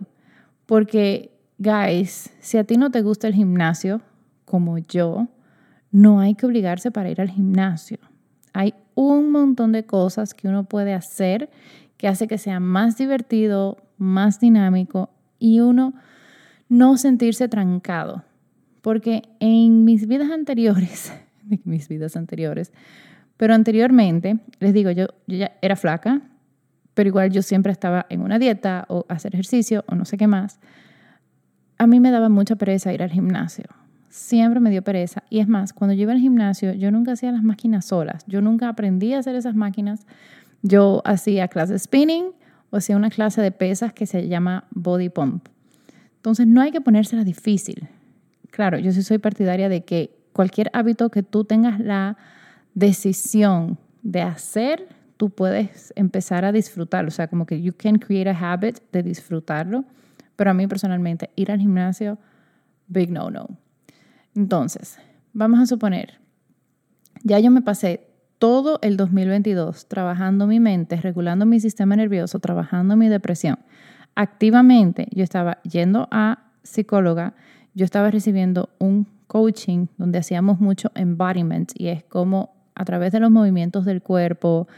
porque, 0.67 1.31
guys, 1.59 2.31
si 2.41 2.59
a 2.59 2.65
ti 2.65 2.77
no 2.77 2.91
te 2.91 3.03
gusta 3.03 3.27
el 3.27 3.35
gimnasio, 3.35 4.01
como 4.45 4.79
yo, 4.79 5.29
no 5.91 6.21
hay 6.21 6.35
que 6.35 6.47
obligarse 6.47 6.91
para 6.91 7.11
ir 7.11 7.21
al 7.21 7.31
gimnasio. 7.31 7.99
Hay 8.53 8.75
un 8.95 9.31
montón 9.31 9.73
de 9.73 9.85
cosas 9.85 10.35
que 10.35 10.49
uno 10.49 10.65
puede 10.65 10.93
hacer 10.93 11.51
que 11.97 12.09
hace 12.09 12.29
que 12.29 12.39
sea 12.39 12.61
más 12.61 12.99
divertido, 12.99 13.79
más 13.97 14.41
dinámico 14.41 15.11
y 15.39 15.61
uno 15.61 15.95
no 16.69 16.97
sentirse 16.97 17.49
trancado. 17.49 18.25
Porque 18.83 19.23
en 19.41 19.85
mis 19.85 20.07
vidas 20.07 20.31
anteriores, 20.31 21.13
mis 21.65 21.89
vidas 21.89 22.17
anteriores, 22.17 22.73
pero 23.37 23.55
anteriormente, 23.55 24.39
les 24.61 24.75
digo, 24.75 24.91
yo, 24.91 25.07
yo 25.27 25.37
ya 25.39 25.53
era 25.63 25.77
flaca, 25.77 26.23
pero 26.95 27.09
igual 27.09 27.31
yo 27.31 27.43
siempre 27.43 27.73
estaba 27.73 28.07
en 28.09 28.23
una 28.23 28.39
dieta 28.39 28.87
o 28.89 29.05
hacer 29.09 29.35
ejercicio 29.35 29.85
o 29.89 29.95
no 29.95 30.05
sé 30.05 30.17
qué 30.17 30.27
más. 30.27 30.59
A 31.77 31.87
mí 31.87 32.01
me 32.01 32.11
daba 32.11 32.29
mucha 32.29 32.57
pereza 32.57 32.93
ir 32.93 33.03
al 33.03 33.11
gimnasio. 33.11 33.65
Siempre 34.09 34.61
me 34.61 34.71
dio 34.71 34.83
pereza. 34.83 35.25
Y 35.29 35.41
es 35.41 35.49
más, 35.49 35.73
cuando 35.73 35.95
yo 35.95 36.03
iba 36.03 36.13
al 36.13 36.21
gimnasio, 36.21 36.73
yo 36.73 36.93
nunca 36.93 37.13
hacía 37.13 37.33
las 37.33 37.43
máquinas 37.43 37.85
solas. 37.85 38.25
Yo 38.29 38.41
nunca 38.41 38.69
aprendí 38.69 39.13
a 39.13 39.19
hacer 39.19 39.35
esas 39.35 39.57
máquinas. 39.57 40.07
Yo 40.63 41.03
hacía 41.05 41.49
clases 41.49 41.71
de 41.71 41.79
spinning 41.81 42.27
o 42.71 42.77
hacía 42.77 42.97
una 42.97 43.11
clase 43.11 43.43
de 43.43 43.51
pesas 43.51 43.93
que 43.93 44.07
se 44.07 44.29
llama 44.29 44.65
body 44.71 45.09
pump. 45.09 45.49
Entonces 46.17 46.47
no 46.47 46.61
hay 46.61 46.71
que 46.71 46.81
ponérsela 46.81 47.25
difícil. 47.25 47.89
Claro, 48.51 48.79
yo 48.79 48.93
sí 48.93 49.03
soy 49.03 49.19
partidaria 49.19 49.69
de 49.69 49.85
que 49.85 50.17
cualquier 50.33 50.71
hábito 50.73 51.11
que 51.11 51.23
tú 51.23 51.45
tengas 51.45 51.81
la 51.81 52.17
decisión 52.75 53.79
de 54.03 54.23
hacer, 54.23 54.89
tú 55.25 55.31
puedes 55.31 55.93
empezar 55.97 56.45
a 56.45 56.53
disfrutarlo. 56.53 57.09
O 57.09 57.11
sea, 57.11 57.29
como 57.29 57.47
que 57.47 57.63
you 57.63 57.73
can 57.77 57.99
create 57.99 58.29
a 58.29 58.53
habit 58.53 58.79
de 58.93 59.03
disfrutarlo. 59.03 59.85
Pero 60.37 60.51
a 60.51 60.55
mí 60.55 60.67
personalmente, 60.67 61.31
ir 61.37 61.51
al 61.51 61.61
gimnasio, 61.61 62.19
big 62.89 63.11
no 63.11 63.31
no. 63.31 63.49
Entonces, 64.35 64.99
vamos 65.33 65.61
a 65.61 65.67
suponer, 65.67 66.19
ya 67.23 67.39
yo 67.39 67.51
me 67.51 67.63
pasé 67.63 68.09
todo 68.39 68.79
el 68.83 68.97
2022 68.97 69.87
trabajando 69.87 70.47
mi 70.47 70.61
mente, 70.61 70.97
regulando 70.97 71.47
mi 71.47 71.61
sistema 71.61 71.95
nervioso, 71.97 72.41
trabajando 72.41 72.97
mi 72.97 73.09
depresión 73.09 73.59
activamente 74.15 75.09
yo 75.11 75.25
estaba 75.25 75.59
yendo 75.63 76.09
a 76.11 76.45
psicóloga, 76.63 77.35
yo 77.75 77.85
estaba 77.85 78.11
recibiendo 78.11 78.71
un 78.79 79.07
coaching 79.27 79.87
donde 79.99 80.19
hacíamos 80.19 80.61
mucho 80.61 80.91
embodiment 80.95 81.73
y 81.75 81.89
es 81.89 82.05
como 82.05 82.55
a 82.75 82.85
través 82.85 83.13
de 83.13 83.21
los 83.21 83.31
movimientos 83.31 83.85
del 83.85 84.03
cuerpo, 84.03 84.69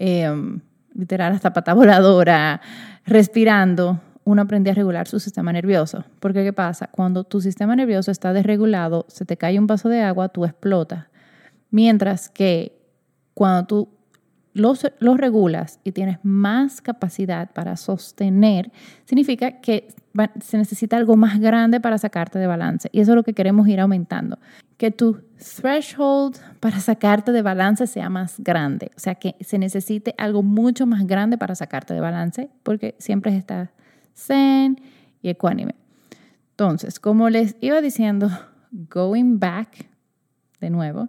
em, 0.00 0.60
literal 0.94 1.32
hasta 1.32 1.52
pata 1.52 1.74
voladora, 1.74 2.60
respirando, 3.04 4.00
uno 4.24 4.42
aprende 4.42 4.70
a 4.70 4.74
regular 4.74 5.06
su 5.06 5.20
sistema 5.20 5.52
nervioso. 5.52 6.04
Porque 6.20 6.42
¿qué 6.42 6.52
pasa? 6.52 6.88
Cuando 6.88 7.24
tu 7.24 7.40
sistema 7.40 7.76
nervioso 7.76 8.10
está 8.10 8.32
desregulado, 8.32 9.04
se 9.08 9.24
te 9.24 9.36
cae 9.36 9.58
un 9.58 9.66
vaso 9.66 9.88
de 9.88 10.02
agua, 10.02 10.28
tú 10.28 10.44
explotas. 10.44 11.06
Mientras 11.70 12.28
que 12.28 12.80
cuando 13.34 13.66
tú 13.66 13.88
los, 14.52 14.82
regulas 15.16 15.80
y 15.84 15.92
tienes 15.92 16.18
más 16.22 16.80
capacidad 16.80 17.50
para 17.52 17.76
sostener, 17.76 18.72
significa 19.04 19.60
que 19.60 19.88
se 20.40 20.58
necesita 20.58 20.96
algo 20.96 21.16
más 21.16 21.40
grande 21.40 21.80
para 21.80 21.98
sacarte 21.98 22.38
de 22.38 22.46
balance. 22.46 22.88
Y 22.92 23.00
eso 23.00 23.12
es 23.12 23.16
lo 23.16 23.22
que 23.22 23.32
queremos 23.32 23.68
ir 23.68 23.80
aumentando. 23.80 24.38
Que 24.76 24.90
tu 24.90 25.20
threshold 25.38 26.36
para 26.58 26.80
sacarte 26.80 27.32
de 27.32 27.42
balance 27.42 27.86
sea 27.86 28.08
más 28.08 28.36
grande. 28.38 28.90
O 28.96 29.00
sea, 29.00 29.14
que 29.14 29.36
se 29.40 29.58
necesite 29.58 30.14
algo 30.18 30.42
mucho 30.42 30.86
más 30.86 31.06
grande 31.06 31.38
para 31.38 31.54
sacarte 31.54 31.94
de 31.94 32.00
balance, 32.00 32.50
porque 32.62 32.94
siempre 32.98 33.36
estás 33.36 33.70
zen 34.14 34.80
y 35.22 35.28
ecuánime. 35.28 35.74
Entonces, 36.52 37.00
como 37.00 37.30
les 37.30 37.56
iba 37.60 37.80
diciendo, 37.80 38.30
going 38.70 39.38
back, 39.38 39.88
de 40.60 40.70
nuevo, 40.70 41.08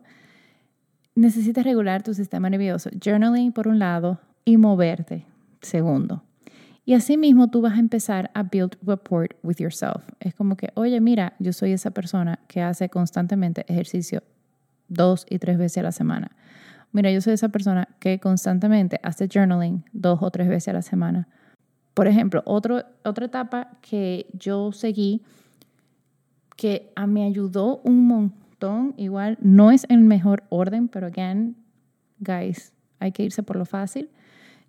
necesitas 1.15 1.63
regular 1.63 2.03
tu 2.03 2.13
sistema 2.13 2.49
nervioso. 2.49 2.89
Journaling 3.03 3.51
por 3.51 3.67
un 3.67 3.79
lado 3.79 4.19
y 4.45 4.57
moverte, 4.57 5.25
segundo. 5.61 6.23
Y 6.83 6.93
así 6.93 7.15
mismo 7.15 7.49
tú 7.49 7.61
vas 7.61 7.73
a 7.73 7.79
empezar 7.79 8.31
a 8.33 8.43
build 8.43 8.75
rapport 8.83 9.35
with 9.43 9.57
yourself. 9.57 10.03
Es 10.19 10.33
como 10.33 10.57
que, 10.57 10.69
oye, 10.75 10.99
mira, 10.99 11.33
yo 11.39 11.53
soy 11.53 11.73
esa 11.73 11.91
persona 11.91 12.39
que 12.47 12.61
hace 12.61 12.89
constantemente 12.89 13.65
ejercicio 13.67 14.23
dos 14.87 15.25
y 15.29 15.39
tres 15.39 15.57
veces 15.57 15.77
a 15.79 15.83
la 15.83 15.91
semana. 15.91 16.31
Mira, 16.91 17.11
yo 17.11 17.21
soy 17.21 17.33
esa 17.33 17.49
persona 17.49 17.87
que 17.99 18.19
constantemente 18.19 18.99
hace 19.03 19.27
journaling 19.27 19.85
dos 19.93 20.19
o 20.21 20.31
tres 20.31 20.49
veces 20.49 20.69
a 20.69 20.73
la 20.73 20.81
semana. 20.81 21.27
Por 21.93 22.07
ejemplo, 22.07 22.41
otro, 22.45 22.83
otra 23.03 23.25
etapa 23.25 23.77
que 23.81 24.27
yo 24.33 24.71
seguí 24.71 25.21
que 26.57 26.91
me 27.07 27.25
ayudó 27.25 27.81
un 27.83 28.07
montón 28.07 28.93
igual 28.97 29.37
no 29.41 29.71
es 29.71 29.85
en 29.89 30.07
mejor 30.07 30.43
orden, 30.49 30.87
pero 30.87 31.07
again, 31.07 31.55
guys, 32.19 32.73
hay 32.99 33.11
que 33.11 33.23
irse 33.23 33.43
por 33.43 33.55
lo 33.55 33.65
fácil. 33.65 34.09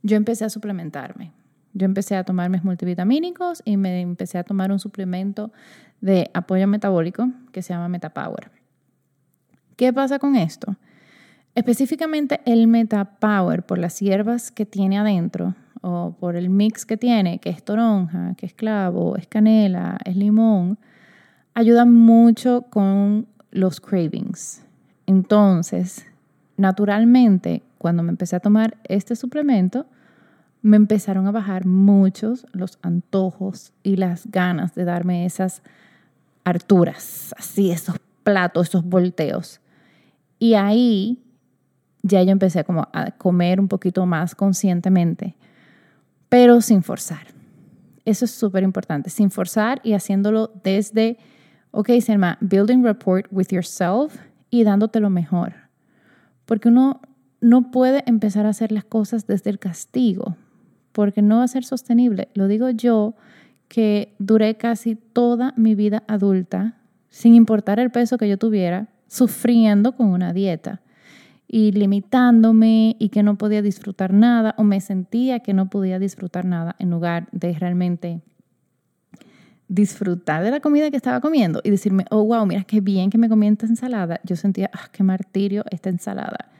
Yo 0.02 0.16
empecé 0.16 0.44
a 0.44 0.50
suplementarme. 0.50 1.32
Yo 1.74 1.86
empecé 1.86 2.16
a 2.16 2.24
tomar 2.24 2.50
mis 2.50 2.64
multivitamínicos 2.64 3.62
y 3.64 3.76
me 3.76 4.00
empecé 4.00 4.38
a 4.38 4.44
tomar 4.44 4.72
un 4.72 4.78
suplemento 4.78 5.52
de 6.00 6.30
apoyo 6.34 6.66
metabólico 6.66 7.30
que 7.52 7.62
se 7.62 7.72
llama 7.72 7.88
MetaPower. 7.88 8.50
¿Qué 9.76 9.92
pasa 9.92 10.18
con 10.18 10.36
esto? 10.36 10.76
Específicamente 11.54 12.40
el 12.44 12.66
MetaPower, 12.66 13.62
por 13.62 13.78
las 13.78 14.00
hierbas 14.00 14.50
que 14.50 14.66
tiene 14.66 14.98
adentro 14.98 15.54
o 15.80 16.14
por 16.18 16.36
el 16.36 16.48
mix 16.50 16.86
que 16.86 16.96
tiene, 16.96 17.38
que 17.38 17.50
es 17.50 17.62
toronja, 17.62 18.34
que 18.36 18.46
es 18.46 18.54
clavo, 18.54 19.16
es 19.16 19.26
canela, 19.26 19.98
es 20.04 20.16
limón, 20.16 20.78
ayuda 21.54 21.84
mucho 21.84 22.66
con 22.70 23.26
los 23.50 23.80
cravings. 23.80 24.62
Entonces, 25.06 26.06
naturalmente, 26.56 27.62
cuando 27.78 28.02
me 28.02 28.10
empecé 28.10 28.36
a 28.36 28.40
tomar 28.40 28.78
este 28.84 29.16
suplemento, 29.16 29.86
me 30.62 30.76
empezaron 30.76 31.26
a 31.26 31.32
bajar 31.32 31.66
muchos 31.66 32.46
los 32.52 32.78
antojos 32.82 33.72
y 33.82 33.96
las 33.96 34.30
ganas 34.30 34.74
de 34.74 34.84
darme 34.84 35.26
esas 35.26 35.62
harturas, 36.44 37.34
así, 37.36 37.70
esos 37.70 37.96
platos, 38.22 38.68
esos 38.68 38.84
volteos. 38.84 39.60
Y 40.38 40.54
ahí 40.54 41.22
ya 42.02 42.22
yo 42.22 42.30
empecé 42.30 42.64
como 42.64 42.88
a 42.92 43.10
comer 43.12 43.60
un 43.60 43.68
poquito 43.68 44.06
más 44.06 44.34
conscientemente, 44.34 45.36
pero 46.28 46.60
sin 46.60 46.82
forzar. 46.82 47.26
Eso 48.04 48.24
es 48.24 48.30
súper 48.30 48.62
importante, 48.62 49.10
sin 49.10 49.30
forzar 49.30 49.80
y 49.84 49.92
haciéndolo 49.92 50.52
desde 50.64 51.18
Ok, 51.74 51.88
Selma, 52.02 52.36
building 52.42 52.84
rapport 52.84 53.26
with 53.30 53.46
yourself 53.50 54.14
y 54.50 54.62
dándote 54.62 55.00
lo 55.00 55.08
mejor. 55.08 55.54
Porque 56.44 56.68
uno 56.68 57.00
no 57.40 57.70
puede 57.70 58.02
empezar 58.06 58.44
a 58.44 58.50
hacer 58.50 58.72
las 58.72 58.84
cosas 58.84 59.26
desde 59.26 59.48
el 59.48 59.58
castigo, 59.58 60.36
porque 60.92 61.22
no 61.22 61.38
va 61.38 61.44
a 61.44 61.48
ser 61.48 61.64
sostenible. 61.64 62.28
Lo 62.34 62.48
digo 62.48 62.70
yo 62.70 63.14
que 63.68 64.14
duré 64.18 64.56
casi 64.56 64.96
toda 64.96 65.54
mi 65.56 65.74
vida 65.74 66.04
adulta, 66.06 66.76
sin 67.08 67.34
importar 67.34 67.80
el 67.80 67.90
peso 67.90 68.18
que 68.18 68.28
yo 68.28 68.38
tuviera, 68.38 68.88
sufriendo 69.06 69.96
con 69.96 70.08
una 70.08 70.32
dieta 70.32 70.82
y 71.46 71.72
limitándome 71.72 72.96
y 72.98 73.10
que 73.10 73.22
no 73.22 73.36
podía 73.36 73.60
disfrutar 73.60 74.12
nada 74.12 74.54
o 74.56 74.64
me 74.64 74.80
sentía 74.80 75.40
que 75.40 75.52
no 75.52 75.68
podía 75.68 75.98
disfrutar 75.98 76.46
nada 76.46 76.76
en 76.78 76.90
lugar 76.90 77.28
de 77.32 77.52
realmente 77.52 78.22
disfrutar 79.68 80.44
de 80.44 80.50
la 80.50 80.60
comida 80.60 80.90
que 80.90 80.96
estaba 80.96 81.20
comiendo 81.20 81.60
y 81.64 81.70
decirme, 81.70 82.04
oh, 82.10 82.24
wow, 82.24 82.44
mira 82.44 82.64
qué 82.64 82.80
bien 82.80 83.08
que 83.08 83.16
me 83.16 83.28
comí 83.28 83.46
esta 83.48 83.66
ensalada, 83.66 84.20
yo 84.22 84.36
sentía, 84.36 84.70
ah, 84.72 84.88
qué 84.92 85.02
martirio 85.02 85.64
esta 85.70 85.88
ensalada. 85.88 86.50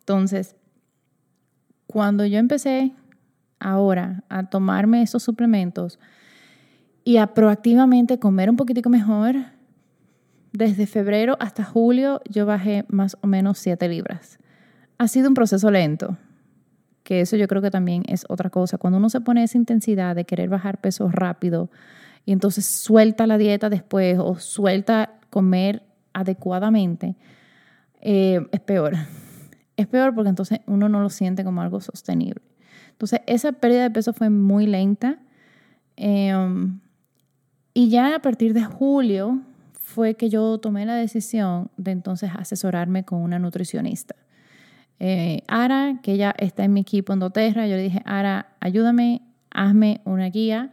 Entonces, 0.00 0.56
cuando 1.86 2.24
yo 2.24 2.38
empecé 2.38 2.92
ahora 3.60 4.24
a 4.28 4.48
tomarme 4.48 5.02
esos 5.02 5.22
suplementos 5.22 5.98
y 7.04 7.16
a 7.16 7.28
proactivamente 7.28 8.18
comer 8.18 8.50
un 8.50 8.56
poquitico 8.56 8.90
mejor, 8.90 9.36
desde 10.52 10.86
febrero 10.86 11.36
hasta 11.40 11.64
julio 11.64 12.20
yo 12.28 12.46
bajé 12.46 12.84
más 12.88 13.16
o 13.20 13.26
menos 13.26 13.58
7 13.58 13.88
libras. 13.88 14.38
Ha 14.98 15.08
sido 15.08 15.28
un 15.28 15.34
proceso 15.34 15.70
lento, 15.70 16.16
que 17.02 17.20
eso 17.20 17.36
yo 17.36 17.48
creo 17.48 17.62
que 17.62 17.70
también 17.70 18.02
es 18.08 18.24
otra 18.28 18.50
cosa. 18.50 18.78
Cuando 18.78 18.98
uno 18.98 19.08
se 19.08 19.20
pone 19.20 19.42
esa 19.42 19.56
intensidad 19.56 20.16
de 20.16 20.24
querer 20.24 20.48
bajar 20.48 20.80
peso 20.80 21.08
rápido, 21.10 21.70
y 22.24 22.32
entonces 22.32 22.66
suelta 22.66 23.26
la 23.26 23.38
dieta 23.38 23.70
después 23.70 24.18
o 24.18 24.38
suelta 24.38 25.14
comer 25.30 25.82
adecuadamente, 26.12 27.16
eh, 28.02 28.46
es 28.52 28.60
peor. 28.60 28.96
Es 29.76 29.86
peor 29.86 30.14
porque 30.14 30.28
entonces 30.28 30.60
uno 30.66 30.90
no 30.90 31.00
lo 31.00 31.08
siente 31.08 31.44
como 31.44 31.62
algo 31.62 31.80
sostenible. 31.80 32.42
Entonces, 32.98 33.20
esa 33.28 33.52
pérdida 33.52 33.84
de 33.84 33.90
peso 33.92 34.12
fue 34.12 34.28
muy 34.28 34.66
lenta. 34.66 35.20
Em, 35.94 36.80
y 37.72 37.90
ya 37.90 38.16
a 38.16 38.18
partir 38.18 38.54
de 38.54 38.64
julio 38.64 39.40
fue 39.72 40.14
que 40.14 40.28
yo 40.28 40.58
tomé 40.58 40.84
la 40.84 40.96
decisión 40.96 41.70
de 41.76 41.92
entonces 41.92 42.32
asesorarme 42.36 43.04
con 43.04 43.20
una 43.20 43.38
nutricionista. 43.38 44.16
Eh, 44.98 45.42
Ara, 45.46 46.00
que 46.02 46.14
ella 46.14 46.34
está 46.38 46.64
en 46.64 46.72
mi 46.72 46.80
equipo 46.80 47.12
en 47.12 47.20
doTERRA, 47.20 47.68
yo 47.68 47.76
le 47.76 47.82
dije, 47.82 48.02
Ara, 48.04 48.48
ayúdame, 48.58 49.22
hazme 49.52 50.00
una 50.04 50.26
guía 50.26 50.72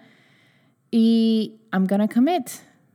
y 0.90 1.60
I'm 1.72 1.86
gonna 1.86 2.08
commit. 2.08 2.50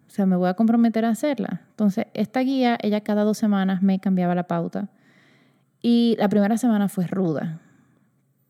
O 0.08 0.10
sea, 0.10 0.26
me 0.26 0.34
voy 0.34 0.48
a 0.48 0.54
comprometer 0.54 1.04
a 1.04 1.10
hacerla. 1.10 1.62
Entonces, 1.70 2.06
esta 2.14 2.40
guía, 2.40 2.76
ella 2.82 3.02
cada 3.02 3.22
dos 3.22 3.38
semanas 3.38 3.80
me 3.80 4.00
cambiaba 4.00 4.34
la 4.34 4.48
pauta. 4.48 4.88
Y 5.82 6.16
la 6.18 6.28
primera 6.28 6.58
semana 6.58 6.88
fue 6.88 7.06
ruda. 7.06 7.60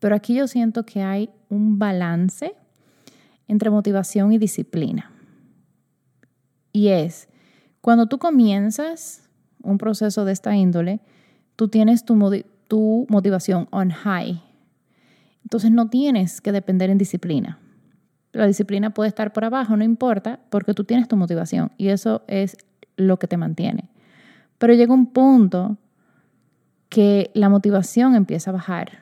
Pero 0.01 0.15
aquí 0.15 0.33
yo 0.33 0.47
siento 0.47 0.83
que 0.83 1.03
hay 1.03 1.29
un 1.47 1.77
balance 1.77 2.55
entre 3.47 3.69
motivación 3.69 4.33
y 4.33 4.39
disciplina. 4.39 5.11
Y 6.73 6.87
es, 6.87 7.29
cuando 7.81 8.07
tú 8.07 8.17
comienzas 8.17 9.29
un 9.61 9.77
proceso 9.77 10.25
de 10.25 10.31
esta 10.31 10.55
índole, 10.55 11.01
tú 11.55 11.67
tienes 11.67 12.03
tu, 12.03 12.15
motivación 13.09 13.67
on 13.69 13.91
high. 13.91 14.41
Entonces 15.43 15.69
no 15.69 15.87
tienes 15.87 16.41
que 16.41 16.51
depender 16.51 16.89
en 16.89 16.97
disciplina. 16.97 17.59
La 18.31 18.47
disciplina 18.47 18.95
puede 18.95 19.09
estar 19.09 19.31
por 19.33 19.45
abajo, 19.45 19.77
no 19.77 19.83
importa, 19.83 20.39
porque 20.49 20.73
tú 20.73 20.83
tienes 20.83 21.07
tu 21.07 21.15
motivación 21.15 21.73
y 21.77 21.89
eso 21.89 22.23
es 22.27 22.57
lo 22.95 23.19
que 23.19 23.27
te 23.27 23.37
mantiene. 23.37 23.91
Pero 24.57 24.73
llega 24.73 24.95
un 24.95 25.13
punto 25.13 25.77
que 26.89 27.29
la 27.35 27.49
motivación 27.49 28.15
empieza 28.15 28.49
a 28.49 28.53
bajar 28.53 29.00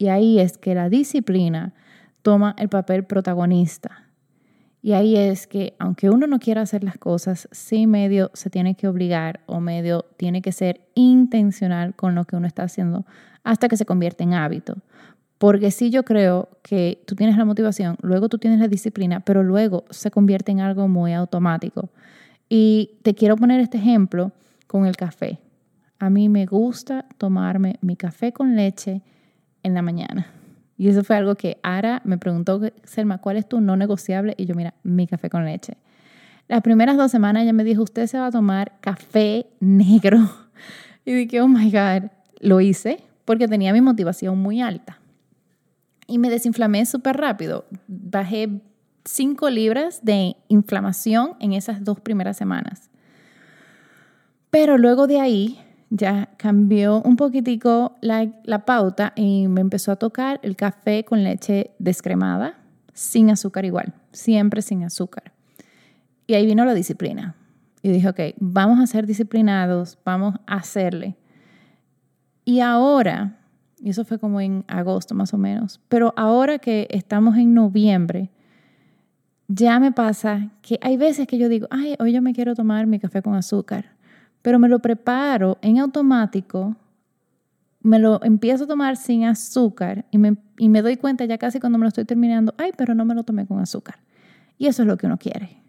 y 0.00 0.08
ahí 0.08 0.40
es 0.40 0.56
que 0.56 0.74
la 0.74 0.88
disciplina 0.88 1.74
toma 2.22 2.56
el 2.56 2.70
papel 2.70 3.04
protagonista. 3.04 4.08
Y 4.80 4.92
ahí 4.92 5.14
es 5.14 5.46
que 5.46 5.74
aunque 5.78 6.08
uno 6.08 6.26
no 6.26 6.38
quiera 6.38 6.62
hacer 6.62 6.82
las 6.82 6.96
cosas, 6.96 7.50
sí 7.52 7.86
medio 7.86 8.30
se 8.32 8.48
tiene 8.48 8.76
que 8.76 8.88
obligar 8.88 9.40
o 9.44 9.60
medio 9.60 10.06
tiene 10.16 10.40
que 10.40 10.52
ser 10.52 10.80
intencional 10.94 11.94
con 11.94 12.14
lo 12.14 12.24
que 12.24 12.34
uno 12.34 12.46
está 12.46 12.62
haciendo 12.62 13.04
hasta 13.44 13.68
que 13.68 13.76
se 13.76 13.84
convierte 13.84 14.24
en 14.24 14.32
hábito. 14.32 14.78
Porque 15.36 15.70
sí 15.70 15.90
yo 15.90 16.02
creo 16.02 16.48
que 16.62 17.02
tú 17.06 17.14
tienes 17.14 17.36
la 17.36 17.44
motivación, 17.44 17.98
luego 18.00 18.30
tú 18.30 18.38
tienes 18.38 18.58
la 18.58 18.68
disciplina, 18.68 19.20
pero 19.20 19.42
luego 19.42 19.84
se 19.90 20.10
convierte 20.10 20.50
en 20.50 20.60
algo 20.60 20.88
muy 20.88 21.12
automático. 21.12 21.90
Y 22.48 22.92
te 23.02 23.14
quiero 23.14 23.36
poner 23.36 23.60
este 23.60 23.76
ejemplo 23.76 24.32
con 24.66 24.86
el 24.86 24.96
café. 24.96 25.40
A 25.98 26.08
mí 26.08 26.30
me 26.30 26.46
gusta 26.46 27.04
tomarme 27.18 27.76
mi 27.82 27.96
café 27.96 28.32
con 28.32 28.56
leche 28.56 29.02
en 29.62 29.74
la 29.74 29.82
mañana. 29.82 30.26
Y 30.76 30.88
eso 30.88 31.04
fue 31.04 31.16
algo 31.16 31.34
que 31.34 31.58
Ara 31.62 32.00
me 32.04 32.16
preguntó, 32.16 32.60
Selma, 32.84 33.18
¿cuál 33.18 33.36
es 33.36 33.46
tu 33.46 33.60
no 33.60 33.76
negociable? 33.76 34.34
Y 34.38 34.46
yo, 34.46 34.54
mira, 34.54 34.74
mi 34.82 35.06
café 35.06 35.28
con 35.28 35.44
leche. 35.44 35.76
Las 36.48 36.62
primeras 36.62 36.96
dos 36.96 37.10
semanas 37.10 37.42
ella 37.42 37.52
me 37.52 37.64
dijo, 37.64 37.82
usted 37.82 38.06
se 38.06 38.18
va 38.18 38.26
a 38.26 38.30
tomar 38.30 38.72
café 38.80 39.46
negro. 39.60 40.18
Y 41.02 41.12
dije, 41.12 41.40
oh 41.40 41.48
my 41.48 41.70
God, 41.70 42.10
lo 42.40 42.60
hice 42.60 43.02
porque 43.24 43.48
tenía 43.48 43.72
mi 43.72 43.80
motivación 43.80 44.38
muy 44.38 44.60
alta. 44.60 45.00
Y 46.06 46.18
me 46.18 46.28
desinflamé 46.28 46.84
súper 46.84 47.16
rápido. 47.16 47.64
Bajé 47.86 48.60
5 49.04 49.50
libras 49.50 50.04
de 50.04 50.36
inflamación 50.48 51.36
en 51.40 51.54
esas 51.54 51.84
dos 51.84 52.00
primeras 52.00 52.36
semanas. 52.36 52.90
Pero 54.50 54.78
luego 54.78 55.06
de 55.06 55.20
ahí 55.20 55.60
ya 55.90 56.30
cambió 56.36 57.02
un 57.02 57.16
poquitico 57.16 57.96
la, 58.00 58.28
la, 58.44 58.64
pauta 58.64 59.12
y 59.16 59.48
me 59.48 59.60
empezó 59.60 59.90
a 59.90 59.96
tocar 59.96 60.38
el 60.42 60.54
café 60.54 61.04
con 61.04 61.24
leche 61.24 61.72
descremada, 61.78 62.54
sin 62.94 63.28
azúcar 63.28 63.64
igual, 63.64 63.92
siempre 64.12 64.62
sin 64.62 64.84
azúcar. 64.84 65.32
Y 66.28 66.34
ahí 66.34 66.46
vino 66.46 66.64
la 66.64 66.74
disciplina. 66.74 67.34
Y 67.82 67.90
dije, 67.90 68.08
ok, 68.08 68.20
vamos 68.38 68.78
a 68.78 68.86
ser 68.86 69.06
disciplinados, 69.06 69.98
vamos 70.04 70.36
a 70.46 70.56
hacerle. 70.56 71.16
Y 72.44 72.60
ahora, 72.60 73.38
y 73.80 73.90
eso 73.90 74.04
fue 74.04 74.18
como 74.18 74.40
en 74.40 74.64
agosto 74.68 75.14
más 75.14 75.34
o 75.34 75.38
menos, 75.38 75.80
pero 75.88 76.14
ahora 76.16 76.58
que 76.58 76.86
estamos 76.90 77.36
en 77.36 77.52
noviembre, 77.52 78.30
ya 79.48 79.80
me 79.80 79.90
pasa 79.90 80.50
que 80.62 80.78
hay 80.82 80.96
veces 80.96 81.26
que 81.26 81.36
yo 81.36 81.48
digo, 81.48 81.66
ay, 81.70 81.96
hoy 81.98 82.12
yo 82.12 82.22
me 82.22 82.32
quiero 82.32 82.54
tomar 82.54 82.86
mi 82.86 83.00
café 83.00 83.22
con 83.22 83.34
azúcar 83.34 83.99
pero 84.42 84.58
me 84.58 84.68
lo 84.68 84.78
preparo 84.80 85.58
en 85.62 85.78
automático, 85.78 86.76
me 87.82 87.98
lo 87.98 88.22
empiezo 88.22 88.64
a 88.64 88.66
tomar 88.66 88.96
sin 88.96 89.24
azúcar 89.24 90.04
y 90.10 90.18
me, 90.18 90.82
doy 90.82 90.96
cuenta 90.96 91.24
ya 91.24 91.38
casi 91.38 91.60
cuando 91.60 91.78
me 91.78 91.84
lo 91.84 91.88
estoy 91.88 92.04
terminando, 92.04 92.54
ay, 92.58 92.72
pero 92.76 92.94
no 92.94 93.04
me 93.04 93.14
lo 93.14 93.24
tomé 93.24 93.46
con 93.46 93.60
azúcar. 93.60 94.00
Y 94.58 94.66
eso 94.66 94.82
es 94.82 94.88
lo 94.88 94.96
que 94.96 95.06
uno 95.06 95.18
quiere. 95.18 95.62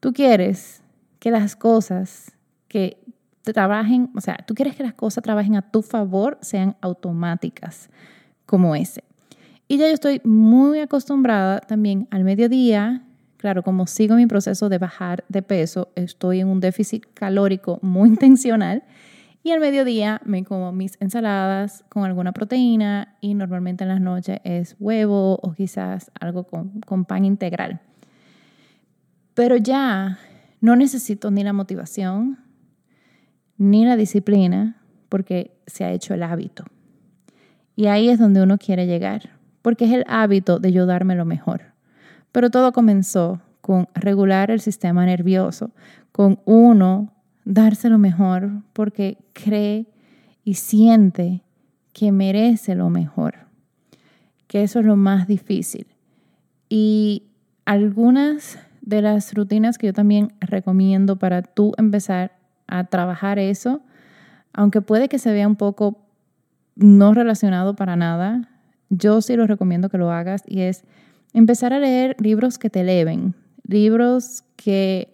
Tú 0.00 0.12
quieres 0.12 0.82
que 1.20 1.30
las 1.30 1.54
cosas 1.54 2.32
que 2.68 3.00
trabajen, 3.42 4.10
o 4.16 4.20
sea, 4.20 4.38
tú 4.46 4.54
quieres 4.54 4.74
que 4.74 4.82
las 4.82 4.94
cosas 4.94 5.22
trabajen 5.22 5.54
a 5.54 5.62
tu 5.62 5.82
favor, 5.82 6.38
sean 6.42 6.76
automáticas, 6.80 7.90
como 8.44 8.74
ese. 8.74 9.04
Y 9.68 9.78
ya 9.78 9.86
yo 9.86 9.94
estoy 9.94 10.20
muy 10.24 10.80
acostumbrada 10.80 11.60
también 11.60 12.08
al 12.10 12.24
mediodía 12.24 13.05
Claro, 13.36 13.62
como 13.62 13.86
sigo 13.86 14.16
mi 14.16 14.26
proceso 14.26 14.68
de 14.68 14.78
bajar 14.78 15.24
de 15.28 15.42
peso, 15.42 15.90
estoy 15.94 16.40
en 16.40 16.48
un 16.48 16.60
déficit 16.60 17.04
calórico 17.14 17.78
muy 17.82 18.08
intencional 18.10 18.82
y 19.42 19.52
al 19.52 19.60
mediodía 19.60 20.20
me 20.24 20.42
como 20.44 20.72
mis 20.72 20.96
ensaladas 21.00 21.84
con 21.88 22.04
alguna 22.04 22.32
proteína 22.32 23.16
y 23.20 23.34
normalmente 23.34 23.84
en 23.84 23.88
las 23.88 24.00
noches 24.00 24.40
es 24.42 24.74
huevo 24.80 25.38
o 25.40 25.52
quizás 25.52 26.10
algo 26.18 26.44
con, 26.44 26.80
con 26.80 27.04
pan 27.04 27.24
integral. 27.24 27.80
Pero 29.34 29.56
ya 29.56 30.18
no 30.60 30.74
necesito 30.74 31.30
ni 31.30 31.44
la 31.44 31.52
motivación 31.52 32.38
ni 33.58 33.84
la 33.84 33.96
disciplina 33.96 34.82
porque 35.08 35.56
se 35.66 35.84
ha 35.84 35.92
hecho 35.92 36.14
el 36.14 36.22
hábito. 36.22 36.64
Y 37.76 37.86
ahí 37.86 38.08
es 38.08 38.18
donde 38.18 38.42
uno 38.42 38.58
quiere 38.58 38.86
llegar, 38.86 39.30
porque 39.62 39.84
es 39.84 39.92
el 39.92 40.04
hábito 40.08 40.58
de 40.58 40.72
yo 40.72 40.86
darme 40.86 41.14
lo 41.14 41.24
mejor. 41.24 41.75
Pero 42.36 42.50
todo 42.50 42.72
comenzó 42.72 43.40
con 43.62 43.88
regular 43.94 44.50
el 44.50 44.60
sistema 44.60 45.06
nervioso, 45.06 45.70
con 46.12 46.38
uno 46.44 47.14
darse 47.46 47.88
lo 47.88 47.96
mejor 47.96 48.50
porque 48.74 49.16
cree 49.32 49.86
y 50.44 50.52
siente 50.52 51.42
que 51.94 52.12
merece 52.12 52.74
lo 52.74 52.90
mejor, 52.90 53.36
que 54.48 54.62
eso 54.62 54.80
es 54.80 54.84
lo 54.84 54.96
más 54.96 55.26
difícil. 55.26 55.86
Y 56.68 57.22
algunas 57.64 58.58
de 58.82 59.00
las 59.00 59.32
rutinas 59.32 59.78
que 59.78 59.86
yo 59.86 59.92
también 59.94 60.34
recomiendo 60.38 61.16
para 61.16 61.40
tú 61.40 61.72
empezar 61.78 62.36
a 62.66 62.84
trabajar 62.84 63.38
eso, 63.38 63.80
aunque 64.52 64.82
puede 64.82 65.08
que 65.08 65.18
se 65.18 65.32
vea 65.32 65.48
un 65.48 65.56
poco 65.56 66.04
no 66.74 67.14
relacionado 67.14 67.76
para 67.76 67.96
nada, 67.96 68.50
yo 68.90 69.22
sí 69.22 69.36
lo 69.36 69.46
recomiendo 69.46 69.88
que 69.88 69.96
lo 69.96 70.10
hagas 70.10 70.42
y 70.46 70.60
es 70.60 70.84
Empezar 71.36 71.74
a 71.74 71.78
leer 71.78 72.16
libros 72.18 72.56
que 72.56 72.70
te 72.70 72.80
eleven, 72.80 73.34
libros 73.68 74.42
que 74.56 75.12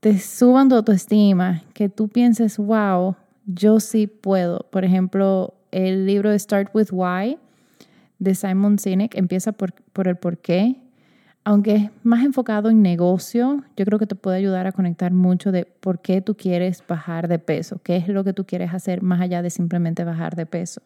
te 0.00 0.18
suban 0.18 0.68
tu 0.68 0.74
autoestima, 0.74 1.62
que 1.72 1.88
tú 1.88 2.08
pienses, 2.08 2.58
wow, 2.58 3.16
yo 3.46 3.80
sí 3.80 4.06
puedo. 4.06 4.66
Por 4.70 4.84
ejemplo, 4.84 5.54
el 5.70 6.04
libro 6.04 6.38
Start 6.38 6.74
with 6.74 6.88
Why 6.92 7.38
de 8.18 8.34
Simon 8.34 8.78
Sinek 8.78 9.14
empieza 9.14 9.52
por, 9.52 9.72
el 10.06 10.16
por 10.16 10.36
qué. 10.36 10.76
Aunque 11.42 11.74
es 11.76 11.90
más 12.02 12.22
enfocado 12.22 12.68
en 12.68 12.82
negocio, 12.82 13.64
yo 13.78 13.86
creo 13.86 13.98
que 13.98 14.06
te 14.06 14.14
puede 14.14 14.36
ayudar 14.36 14.66
a 14.66 14.72
conectar 14.72 15.10
mucho 15.14 15.52
de 15.52 15.64
por 15.64 16.02
qué 16.02 16.20
tú 16.20 16.36
quieres 16.36 16.84
bajar 16.86 17.28
de 17.28 17.38
peso, 17.38 17.80
qué 17.82 17.96
es 17.96 18.08
lo 18.08 18.24
que 18.24 18.34
tú 18.34 18.44
quieres 18.44 18.74
hacer 18.74 19.00
más 19.00 19.22
allá 19.22 19.40
de 19.40 19.48
simplemente 19.48 20.04
bajar 20.04 20.36
de 20.36 20.44
peso. 20.44 20.82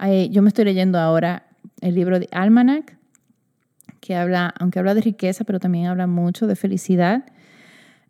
Eh, 0.00 0.30
yo 0.30 0.40
me 0.40 0.48
estoy 0.48 0.64
leyendo 0.64 0.98
ahora 0.98 1.42
el 1.82 1.94
libro 1.94 2.18
de 2.18 2.28
Almanac 2.32 2.97
que 4.00 4.14
habla, 4.14 4.54
aunque 4.58 4.78
habla 4.78 4.94
de 4.94 5.00
riqueza, 5.00 5.44
pero 5.44 5.60
también 5.60 5.86
habla 5.86 6.06
mucho 6.06 6.46
de 6.46 6.56
felicidad. 6.56 7.24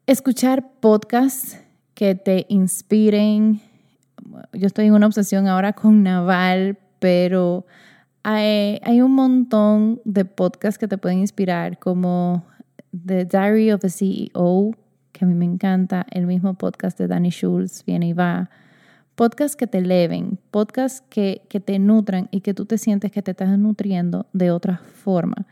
Escuchar 0.06 0.70
podcasts 0.80 1.58
que 1.94 2.14
te 2.14 2.46
inspiren. 2.48 3.60
Yo 4.52 4.66
estoy 4.66 4.86
en 4.86 4.94
una 4.94 5.06
obsesión 5.06 5.48
ahora 5.48 5.72
con 5.72 6.02
Naval, 6.02 6.78
pero 6.98 7.66
hay, 8.22 8.80
hay 8.82 9.00
un 9.00 9.12
montón 9.12 10.00
de 10.04 10.24
podcasts 10.24 10.78
que 10.78 10.88
te 10.88 10.98
pueden 10.98 11.18
inspirar, 11.18 11.78
como 11.78 12.44
The 12.92 13.24
Diary 13.24 13.72
of 13.72 13.84
a 13.84 13.88
CEO, 13.88 14.76
que 15.12 15.24
a 15.24 15.28
mí 15.28 15.34
me 15.34 15.44
encanta, 15.44 16.06
el 16.10 16.26
mismo 16.26 16.54
podcast 16.54 16.98
de 16.98 17.08
Danny 17.08 17.30
Schultz, 17.30 17.84
viene 17.84 18.08
y 18.08 18.12
va. 18.12 18.50
Podcasts 19.14 19.56
que 19.56 19.66
te 19.66 19.78
eleven, 19.78 20.38
podcasts 20.52 21.02
que, 21.10 21.42
que 21.48 21.58
te 21.58 21.78
nutran 21.78 22.28
y 22.30 22.40
que 22.40 22.54
tú 22.54 22.66
te 22.66 22.78
sientes 22.78 23.10
que 23.10 23.20
te 23.20 23.32
estás 23.32 23.58
nutriendo 23.58 24.26
de 24.32 24.52
otra 24.52 24.78
forma. 24.78 25.46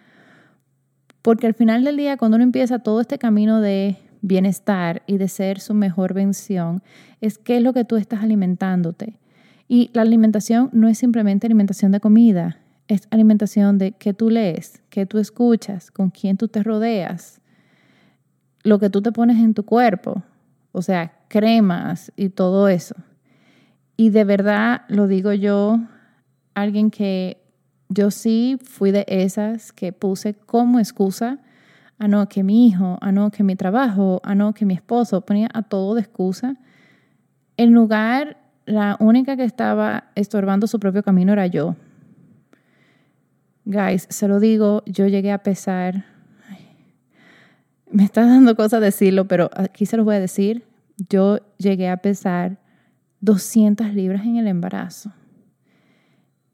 Porque 1.26 1.48
al 1.48 1.54
final 1.54 1.82
del 1.82 1.96
día, 1.96 2.16
cuando 2.16 2.36
uno 2.36 2.44
empieza 2.44 2.78
todo 2.78 3.00
este 3.00 3.18
camino 3.18 3.60
de 3.60 3.96
bienestar 4.20 5.02
y 5.08 5.16
de 5.16 5.26
ser 5.26 5.58
su 5.58 5.74
mejor 5.74 6.14
vención 6.14 6.84
es 7.20 7.36
qué 7.36 7.56
es 7.56 7.64
lo 7.64 7.72
que 7.72 7.84
tú 7.84 7.96
estás 7.96 8.22
alimentándote. 8.22 9.18
Y 9.66 9.90
la 9.92 10.02
alimentación 10.02 10.70
no 10.72 10.86
es 10.86 10.98
simplemente 10.98 11.48
alimentación 11.48 11.90
de 11.90 11.98
comida, 11.98 12.60
es 12.86 13.08
alimentación 13.10 13.76
de 13.76 13.90
qué 13.90 14.14
tú 14.14 14.30
lees, 14.30 14.84
qué 14.88 15.04
tú 15.04 15.18
escuchas, 15.18 15.90
con 15.90 16.10
quién 16.10 16.36
tú 16.36 16.46
te 16.46 16.62
rodeas, 16.62 17.40
lo 18.62 18.78
que 18.78 18.88
tú 18.88 19.02
te 19.02 19.10
pones 19.10 19.38
en 19.38 19.52
tu 19.52 19.64
cuerpo, 19.64 20.22
o 20.70 20.80
sea, 20.80 21.12
cremas 21.26 22.12
y 22.14 22.28
todo 22.28 22.68
eso. 22.68 22.94
Y 23.96 24.10
de 24.10 24.22
verdad 24.22 24.82
lo 24.86 25.08
digo 25.08 25.32
yo, 25.32 25.80
alguien 26.54 26.92
que 26.92 27.42
yo 27.88 28.10
sí 28.10 28.58
fui 28.62 28.90
de 28.90 29.04
esas 29.08 29.72
que 29.72 29.92
puse 29.92 30.34
como 30.34 30.78
excusa 30.78 31.38
a 31.98 32.08
no 32.08 32.28
que 32.28 32.42
mi 32.42 32.66
hijo, 32.66 32.98
a 33.00 33.12
no 33.12 33.30
que 33.30 33.42
mi 33.42 33.56
trabajo, 33.56 34.20
a 34.24 34.34
no 34.34 34.52
que 34.52 34.66
mi 34.66 34.74
esposo, 34.74 35.22
ponía 35.22 35.48
a 35.54 35.62
todo 35.62 35.94
de 35.94 36.02
excusa. 36.02 36.56
En 37.56 37.72
lugar, 37.72 38.36
la 38.66 38.96
única 39.00 39.36
que 39.36 39.44
estaba 39.44 40.10
estorbando 40.14 40.66
su 40.66 40.78
propio 40.78 41.02
camino 41.02 41.32
era 41.32 41.46
yo. 41.46 41.76
Guys, 43.64 44.06
se 44.10 44.28
lo 44.28 44.40
digo, 44.40 44.82
yo 44.86 45.06
llegué 45.06 45.32
a 45.32 45.42
pesar, 45.42 46.04
me 47.90 48.04
está 48.04 48.26
dando 48.26 48.56
cosa 48.56 48.78
decirlo, 48.78 49.26
pero 49.26 49.50
aquí 49.54 49.86
se 49.86 49.96
los 49.96 50.04
voy 50.04 50.16
a 50.16 50.20
decir, 50.20 50.64
yo 51.08 51.38
llegué 51.56 51.88
a 51.88 51.96
pesar 51.96 52.58
200 53.20 53.94
libras 53.94 54.24
en 54.26 54.36
el 54.36 54.46
embarazo 54.46 55.12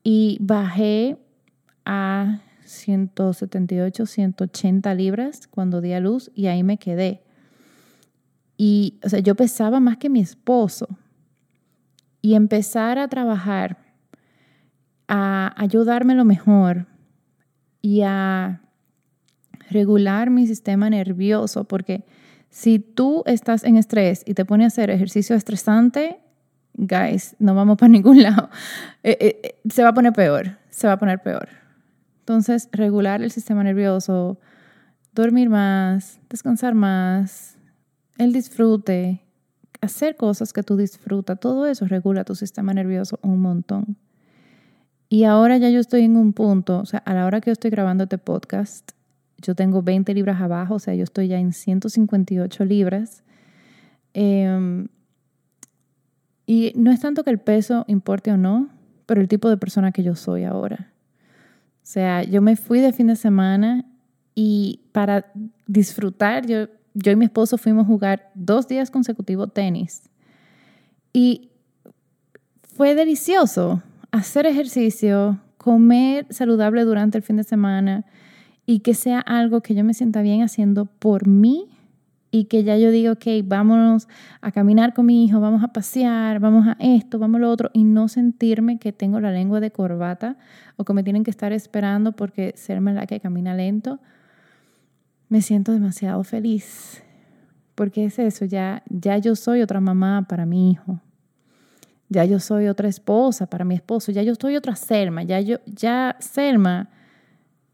y 0.02 0.38
bajé 0.40 1.18
a 1.84 2.40
178, 2.64 4.06
180 4.06 4.94
libras 4.94 5.46
cuando 5.46 5.80
di 5.80 5.92
a 5.92 6.00
luz 6.00 6.30
y 6.34 6.46
ahí 6.46 6.62
me 6.62 6.78
quedé. 6.78 7.22
Y, 8.56 8.98
o 9.04 9.08
sea, 9.08 9.20
yo 9.20 9.34
pesaba 9.34 9.80
más 9.80 9.96
que 9.96 10.08
mi 10.08 10.20
esposo. 10.20 10.88
Y 12.20 12.34
empezar 12.34 12.98
a 12.98 13.08
trabajar, 13.08 13.78
a 15.08 15.52
ayudarme 15.60 16.14
lo 16.14 16.24
mejor 16.24 16.86
y 17.80 18.02
a 18.02 18.62
regular 19.70 20.30
mi 20.30 20.46
sistema 20.46 20.88
nervioso, 20.88 21.64
porque 21.64 22.04
si 22.48 22.78
tú 22.78 23.24
estás 23.26 23.64
en 23.64 23.76
estrés 23.76 24.22
y 24.24 24.34
te 24.34 24.44
pones 24.44 24.66
a 24.66 24.68
hacer 24.68 24.90
ejercicio 24.90 25.34
estresante, 25.34 26.21
guys, 26.74 27.36
no 27.38 27.54
vamos 27.54 27.76
para 27.76 27.88
ningún 27.92 28.22
lado. 28.22 28.50
Eh, 29.02 29.16
eh, 29.20 29.40
eh, 29.42 29.70
se 29.70 29.82
va 29.82 29.90
a 29.90 29.94
poner 29.94 30.12
peor, 30.12 30.58
se 30.70 30.86
va 30.86 30.94
a 30.94 30.98
poner 30.98 31.20
peor. 31.20 31.48
Entonces, 32.20 32.68
regular 32.72 33.22
el 33.22 33.30
sistema 33.30 33.64
nervioso, 33.64 34.38
dormir 35.12 35.50
más, 35.50 36.20
descansar 36.30 36.74
más, 36.74 37.58
el 38.18 38.32
disfrute, 38.32 39.20
hacer 39.80 40.16
cosas 40.16 40.52
que 40.52 40.62
tú 40.62 40.76
disfrutas, 40.76 41.40
todo 41.40 41.66
eso 41.66 41.86
regula 41.86 42.24
tu 42.24 42.34
sistema 42.34 42.72
nervioso 42.72 43.18
un 43.22 43.40
montón. 43.40 43.96
Y 45.08 45.24
ahora 45.24 45.58
ya 45.58 45.68
yo 45.68 45.80
estoy 45.80 46.04
en 46.04 46.16
un 46.16 46.32
punto, 46.32 46.78
o 46.78 46.86
sea, 46.86 47.00
a 47.00 47.12
la 47.12 47.26
hora 47.26 47.40
que 47.40 47.50
yo 47.50 47.52
estoy 47.52 47.70
grabando 47.70 48.04
este 48.04 48.16
podcast, 48.16 48.92
yo 49.38 49.54
tengo 49.54 49.82
20 49.82 50.14
libras 50.14 50.40
abajo, 50.40 50.74
o 50.74 50.78
sea, 50.78 50.94
yo 50.94 51.04
estoy 51.04 51.28
ya 51.28 51.38
en 51.38 51.52
158 51.52 52.64
libras. 52.64 53.24
Em, 54.14 54.86
y 56.52 56.70
no 56.76 56.90
es 56.90 57.00
tanto 57.00 57.24
que 57.24 57.30
el 57.30 57.38
peso 57.38 57.86
importe 57.88 58.30
o 58.30 58.36
no, 58.36 58.68
pero 59.06 59.22
el 59.22 59.28
tipo 59.28 59.48
de 59.48 59.56
persona 59.56 59.90
que 59.90 60.02
yo 60.02 60.14
soy 60.14 60.44
ahora. 60.44 60.92
O 61.76 61.80
sea, 61.80 62.24
yo 62.24 62.42
me 62.42 62.56
fui 62.56 62.80
de 62.80 62.92
fin 62.92 63.06
de 63.06 63.16
semana 63.16 63.86
y 64.34 64.80
para 64.92 65.32
disfrutar, 65.66 66.46
yo, 66.46 66.66
yo 66.92 67.10
y 67.10 67.16
mi 67.16 67.24
esposo 67.24 67.56
fuimos 67.56 67.84
a 67.84 67.86
jugar 67.86 68.30
dos 68.34 68.68
días 68.68 68.90
consecutivos 68.90 69.54
tenis. 69.54 70.10
Y 71.14 71.48
fue 72.62 72.94
delicioso 72.94 73.82
hacer 74.10 74.44
ejercicio, 74.44 75.40
comer 75.56 76.26
saludable 76.28 76.84
durante 76.84 77.16
el 77.16 77.24
fin 77.24 77.38
de 77.38 77.44
semana 77.44 78.04
y 78.66 78.80
que 78.80 78.92
sea 78.92 79.20
algo 79.20 79.62
que 79.62 79.74
yo 79.74 79.84
me 79.84 79.94
sienta 79.94 80.20
bien 80.20 80.42
haciendo 80.42 80.84
por 80.84 81.26
mí 81.26 81.71
y 82.34 82.46
que 82.46 82.64
ya 82.64 82.78
yo 82.78 82.90
diga, 82.90 83.12
ok, 83.12 83.26
vámonos 83.44 84.08
a 84.40 84.52
caminar 84.52 84.94
con 84.94 85.04
mi 85.04 85.22
hijo, 85.22 85.38
vamos 85.38 85.62
a 85.62 85.68
pasear, 85.68 86.40
vamos 86.40 86.66
a 86.66 86.78
esto, 86.80 87.18
vamos 87.18 87.36
a 87.36 87.40
lo 87.42 87.50
otro, 87.50 87.70
y 87.74 87.84
no 87.84 88.08
sentirme 88.08 88.78
que 88.78 88.90
tengo 88.90 89.20
la 89.20 89.30
lengua 89.30 89.60
de 89.60 89.70
corbata 89.70 90.38
o 90.76 90.84
que 90.84 90.94
me 90.94 91.02
tienen 91.02 91.24
que 91.24 91.30
estar 91.30 91.52
esperando 91.52 92.12
porque 92.12 92.54
serme 92.56 92.94
la 92.94 93.06
que 93.06 93.20
camina 93.20 93.54
lento, 93.54 94.00
me 95.28 95.42
siento 95.42 95.72
demasiado 95.72 96.24
feliz. 96.24 97.02
Porque 97.74 98.06
es 98.06 98.18
eso, 98.18 98.46
ya, 98.46 98.82
ya 98.88 99.18
yo 99.18 99.36
soy 99.36 99.60
otra 99.60 99.80
mamá 99.80 100.24
para 100.26 100.46
mi 100.46 100.70
hijo. 100.70 101.00
Ya 102.08 102.24
yo 102.24 102.40
soy 102.40 102.66
otra 102.66 102.88
esposa 102.88 103.46
para 103.46 103.66
mi 103.66 103.74
esposo, 103.74 104.10
ya 104.10 104.22
yo 104.22 104.34
soy 104.36 104.56
otra 104.56 104.74
Selma, 104.74 105.22
ya 105.22 105.38
yo, 105.40 105.58
ya 105.66 106.16
Selma, 106.18 106.88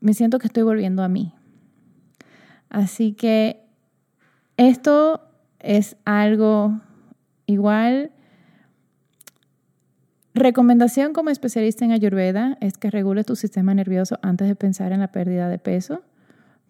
me 0.00 0.14
siento 0.14 0.40
que 0.40 0.48
estoy 0.48 0.64
volviendo 0.64 1.04
a 1.04 1.08
mí. 1.08 1.32
Así 2.68 3.12
que 3.12 3.67
esto 4.58 5.22
es 5.60 5.96
algo 6.04 6.78
igual. 7.46 8.10
Recomendación 10.34 11.14
como 11.14 11.30
especialista 11.30 11.84
en 11.84 11.92
Ayurveda 11.92 12.58
es 12.60 12.76
que 12.76 12.90
regule 12.90 13.24
tu 13.24 13.34
sistema 13.34 13.72
nervioso 13.72 14.18
antes 14.20 14.46
de 14.46 14.54
pensar 14.54 14.92
en 14.92 15.00
la 15.00 15.12
pérdida 15.12 15.48
de 15.48 15.58
peso, 15.58 16.02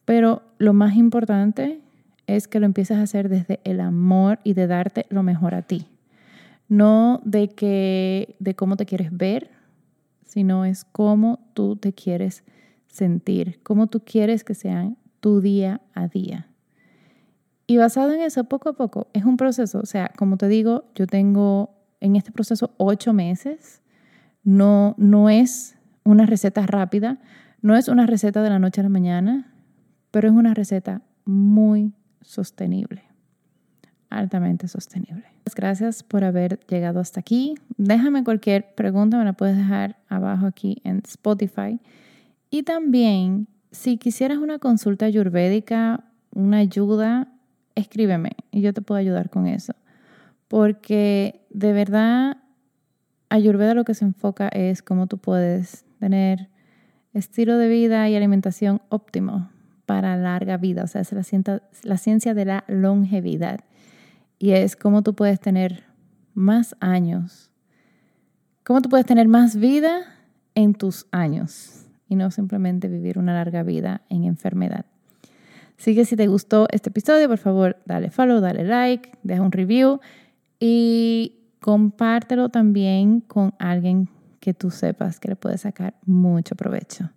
pero 0.05 0.43
lo 0.59 0.73
más 0.73 0.97
importante 0.97 1.81
es 2.27 2.47
que 2.47 2.61
lo 2.61 2.67
empieces 2.67 2.99
a 2.99 3.03
hacer 3.03 3.29
desde 3.29 3.61
el 3.65 3.81
amor 3.81 4.39
y 4.45 4.53
de 4.53 4.67
darte 4.67 5.07
lo 5.09 5.23
mejor 5.23 5.55
a 5.55 5.63
ti. 5.63 5.87
No 6.69 7.23
de 7.25 7.49
que 7.49 8.37
de 8.39 8.55
cómo 8.55 8.77
te 8.77 8.85
quieres 8.85 9.17
ver, 9.17 9.51
sino 10.27 10.67
es 10.67 10.85
cómo 10.85 11.41
tú 11.55 11.77
te 11.77 11.95
quieres 11.95 12.45
sentir, 12.87 13.61
cómo 13.63 13.87
tú 13.87 14.01
quieres 14.05 14.45
que 14.45 14.55
sea 14.55 14.91
tu 15.21 15.41
día 15.41 15.81
a 15.95 16.09
día. 16.09 16.49
Y 17.71 17.77
basado 17.77 18.15
en 18.15 18.23
eso, 18.23 18.45
poco 18.45 18.71
a 18.71 18.73
poco, 18.73 19.09
es 19.13 19.27
un 19.27 19.37
proceso. 19.37 19.79
O 19.81 19.85
sea, 19.85 20.11
como 20.17 20.39
te 20.39 20.49
digo, 20.49 20.87
yo 20.95 21.07
tengo 21.07 21.77
en 22.01 22.17
este 22.17 22.33
proceso 22.33 22.73
ocho 22.79 23.13
meses. 23.13 23.83
No, 24.43 24.95
no 24.97 25.29
es 25.29 25.77
una 26.03 26.25
receta 26.25 26.67
rápida, 26.67 27.21
no 27.61 27.77
es 27.77 27.89
una 27.89 28.07
receta 28.07 28.43
de 28.43 28.49
la 28.49 28.59
noche 28.59 28.81
a 28.81 28.85
la 28.85 28.89
mañana, 28.89 29.53
pero 30.11 30.29
es 30.29 30.35
una 30.35 30.55
receta 30.55 31.03
muy 31.27 31.93
sostenible, 32.23 33.03
altamente 34.09 34.67
sostenible. 34.67 35.27
Gracias 35.55 36.03
por 36.03 36.25
haber 36.25 36.61
llegado 36.69 37.01
hasta 37.01 37.21
aquí. 37.21 37.55
Déjame 37.77 38.25
cualquier 38.25 38.75
pregunta, 38.77 39.19
me 39.19 39.27
la 39.27 39.35
puedes 39.35 39.59
dejar 39.59 39.99
abajo 40.09 40.47
aquí 40.47 40.81
en 40.85 41.03
Spotify. 41.07 41.79
Y 42.49 42.63
también, 42.63 43.47
si 43.73 43.99
quisieras 43.99 44.39
una 44.39 44.59
consulta 44.59 45.05
ayurvédica, 45.05 46.05
una 46.35 46.59
ayuda, 46.59 47.29
escríbeme 47.79 48.33
y 48.51 48.61
yo 48.61 48.73
te 48.73 48.83
puedo 48.83 48.99
ayudar 48.99 49.31
con 49.31 49.47
eso. 49.47 49.75
Porque 50.49 51.47
de 51.51 51.73
verdad, 51.73 52.39
Ayurveda 53.31 53.75
lo 53.75 53.85
que 53.85 53.95
se 53.95 54.07
enfoca 54.07 54.49
es 54.49 54.81
cómo 54.81 55.07
tú 55.07 55.19
puedes 55.19 55.85
tener 56.01 56.49
estilo 57.13 57.59
de 57.59 57.69
vida 57.69 58.09
y 58.09 58.17
alimentación 58.17 58.81
óptimo 58.89 59.51
para 59.85 60.17
larga 60.17 60.57
vida. 60.57 60.85
O 60.85 60.87
sea, 60.87 61.03
es 61.03 61.13
la 61.13 61.23
ciencia, 61.23 61.63
la 61.83 61.99
ciencia 61.99 62.33
de 62.33 62.47
la 62.47 62.65
longevidad. 62.69 63.61
Y 64.39 64.53
es 64.53 64.77
cómo 64.77 65.03
tú 65.03 65.15
puedes 65.15 65.41
tener 65.41 65.85
más 66.33 66.75
años. 66.81 67.51
Cómo 68.65 68.81
tú 68.81 68.89
puedes 68.89 69.07
tener 69.07 69.29
más 69.29 69.57
vida 69.57 70.01
en 70.55 70.75
tus 70.75 71.07
años 71.11 71.87
y 72.09 72.17
no 72.17 72.31
simplemente 72.31 72.89
vivir 72.89 73.19
una 73.19 73.35
larga 73.35 73.63
vida 73.63 74.03
en 74.09 74.25
enfermedad. 74.25 74.87
Así 75.79 75.95
que 75.95 76.05
si 76.05 76.17
te 76.17 76.27
gustó 76.27 76.67
este 76.71 76.91
episodio, 76.91 77.29
por 77.29 77.39
favor, 77.39 77.77
dale 77.87 78.11
follow, 78.11 78.41
dale 78.41 78.65
like, 78.65 79.13
deja 79.23 79.43
un 79.43 79.53
review 79.53 80.01
y 80.59 81.37
compártelo 81.61 82.49
también 82.49 83.21
con 83.21 83.55
alguien 83.59 84.09
que 84.41 84.55
tú 84.55 84.71
sepas 84.71 85.21
que 85.21 85.29
le 85.29 85.37
puede 85.37 85.59
sacar 85.59 85.95
mucho 86.05 86.57
provecho. 86.57 87.11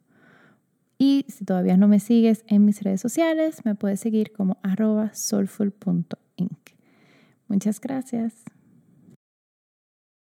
Y 0.97 1.25
si 1.29 1.45
todavía 1.45 1.77
no 1.77 1.87
me 1.87 1.99
sigues 1.99 2.43
en 2.47 2.63
mis 2.65 2.83
redes 2.83 3.01
sociales, 3.01 3.65
me 3.65 3.73
puedes 3.73 3.99
seguir 3.99 4.31
como 4.31 4.57
arroba 4.61 5.11
soulful.inc. 5.13 6.69
Muchas 7.47 7.81
gracias. 7.81 8.35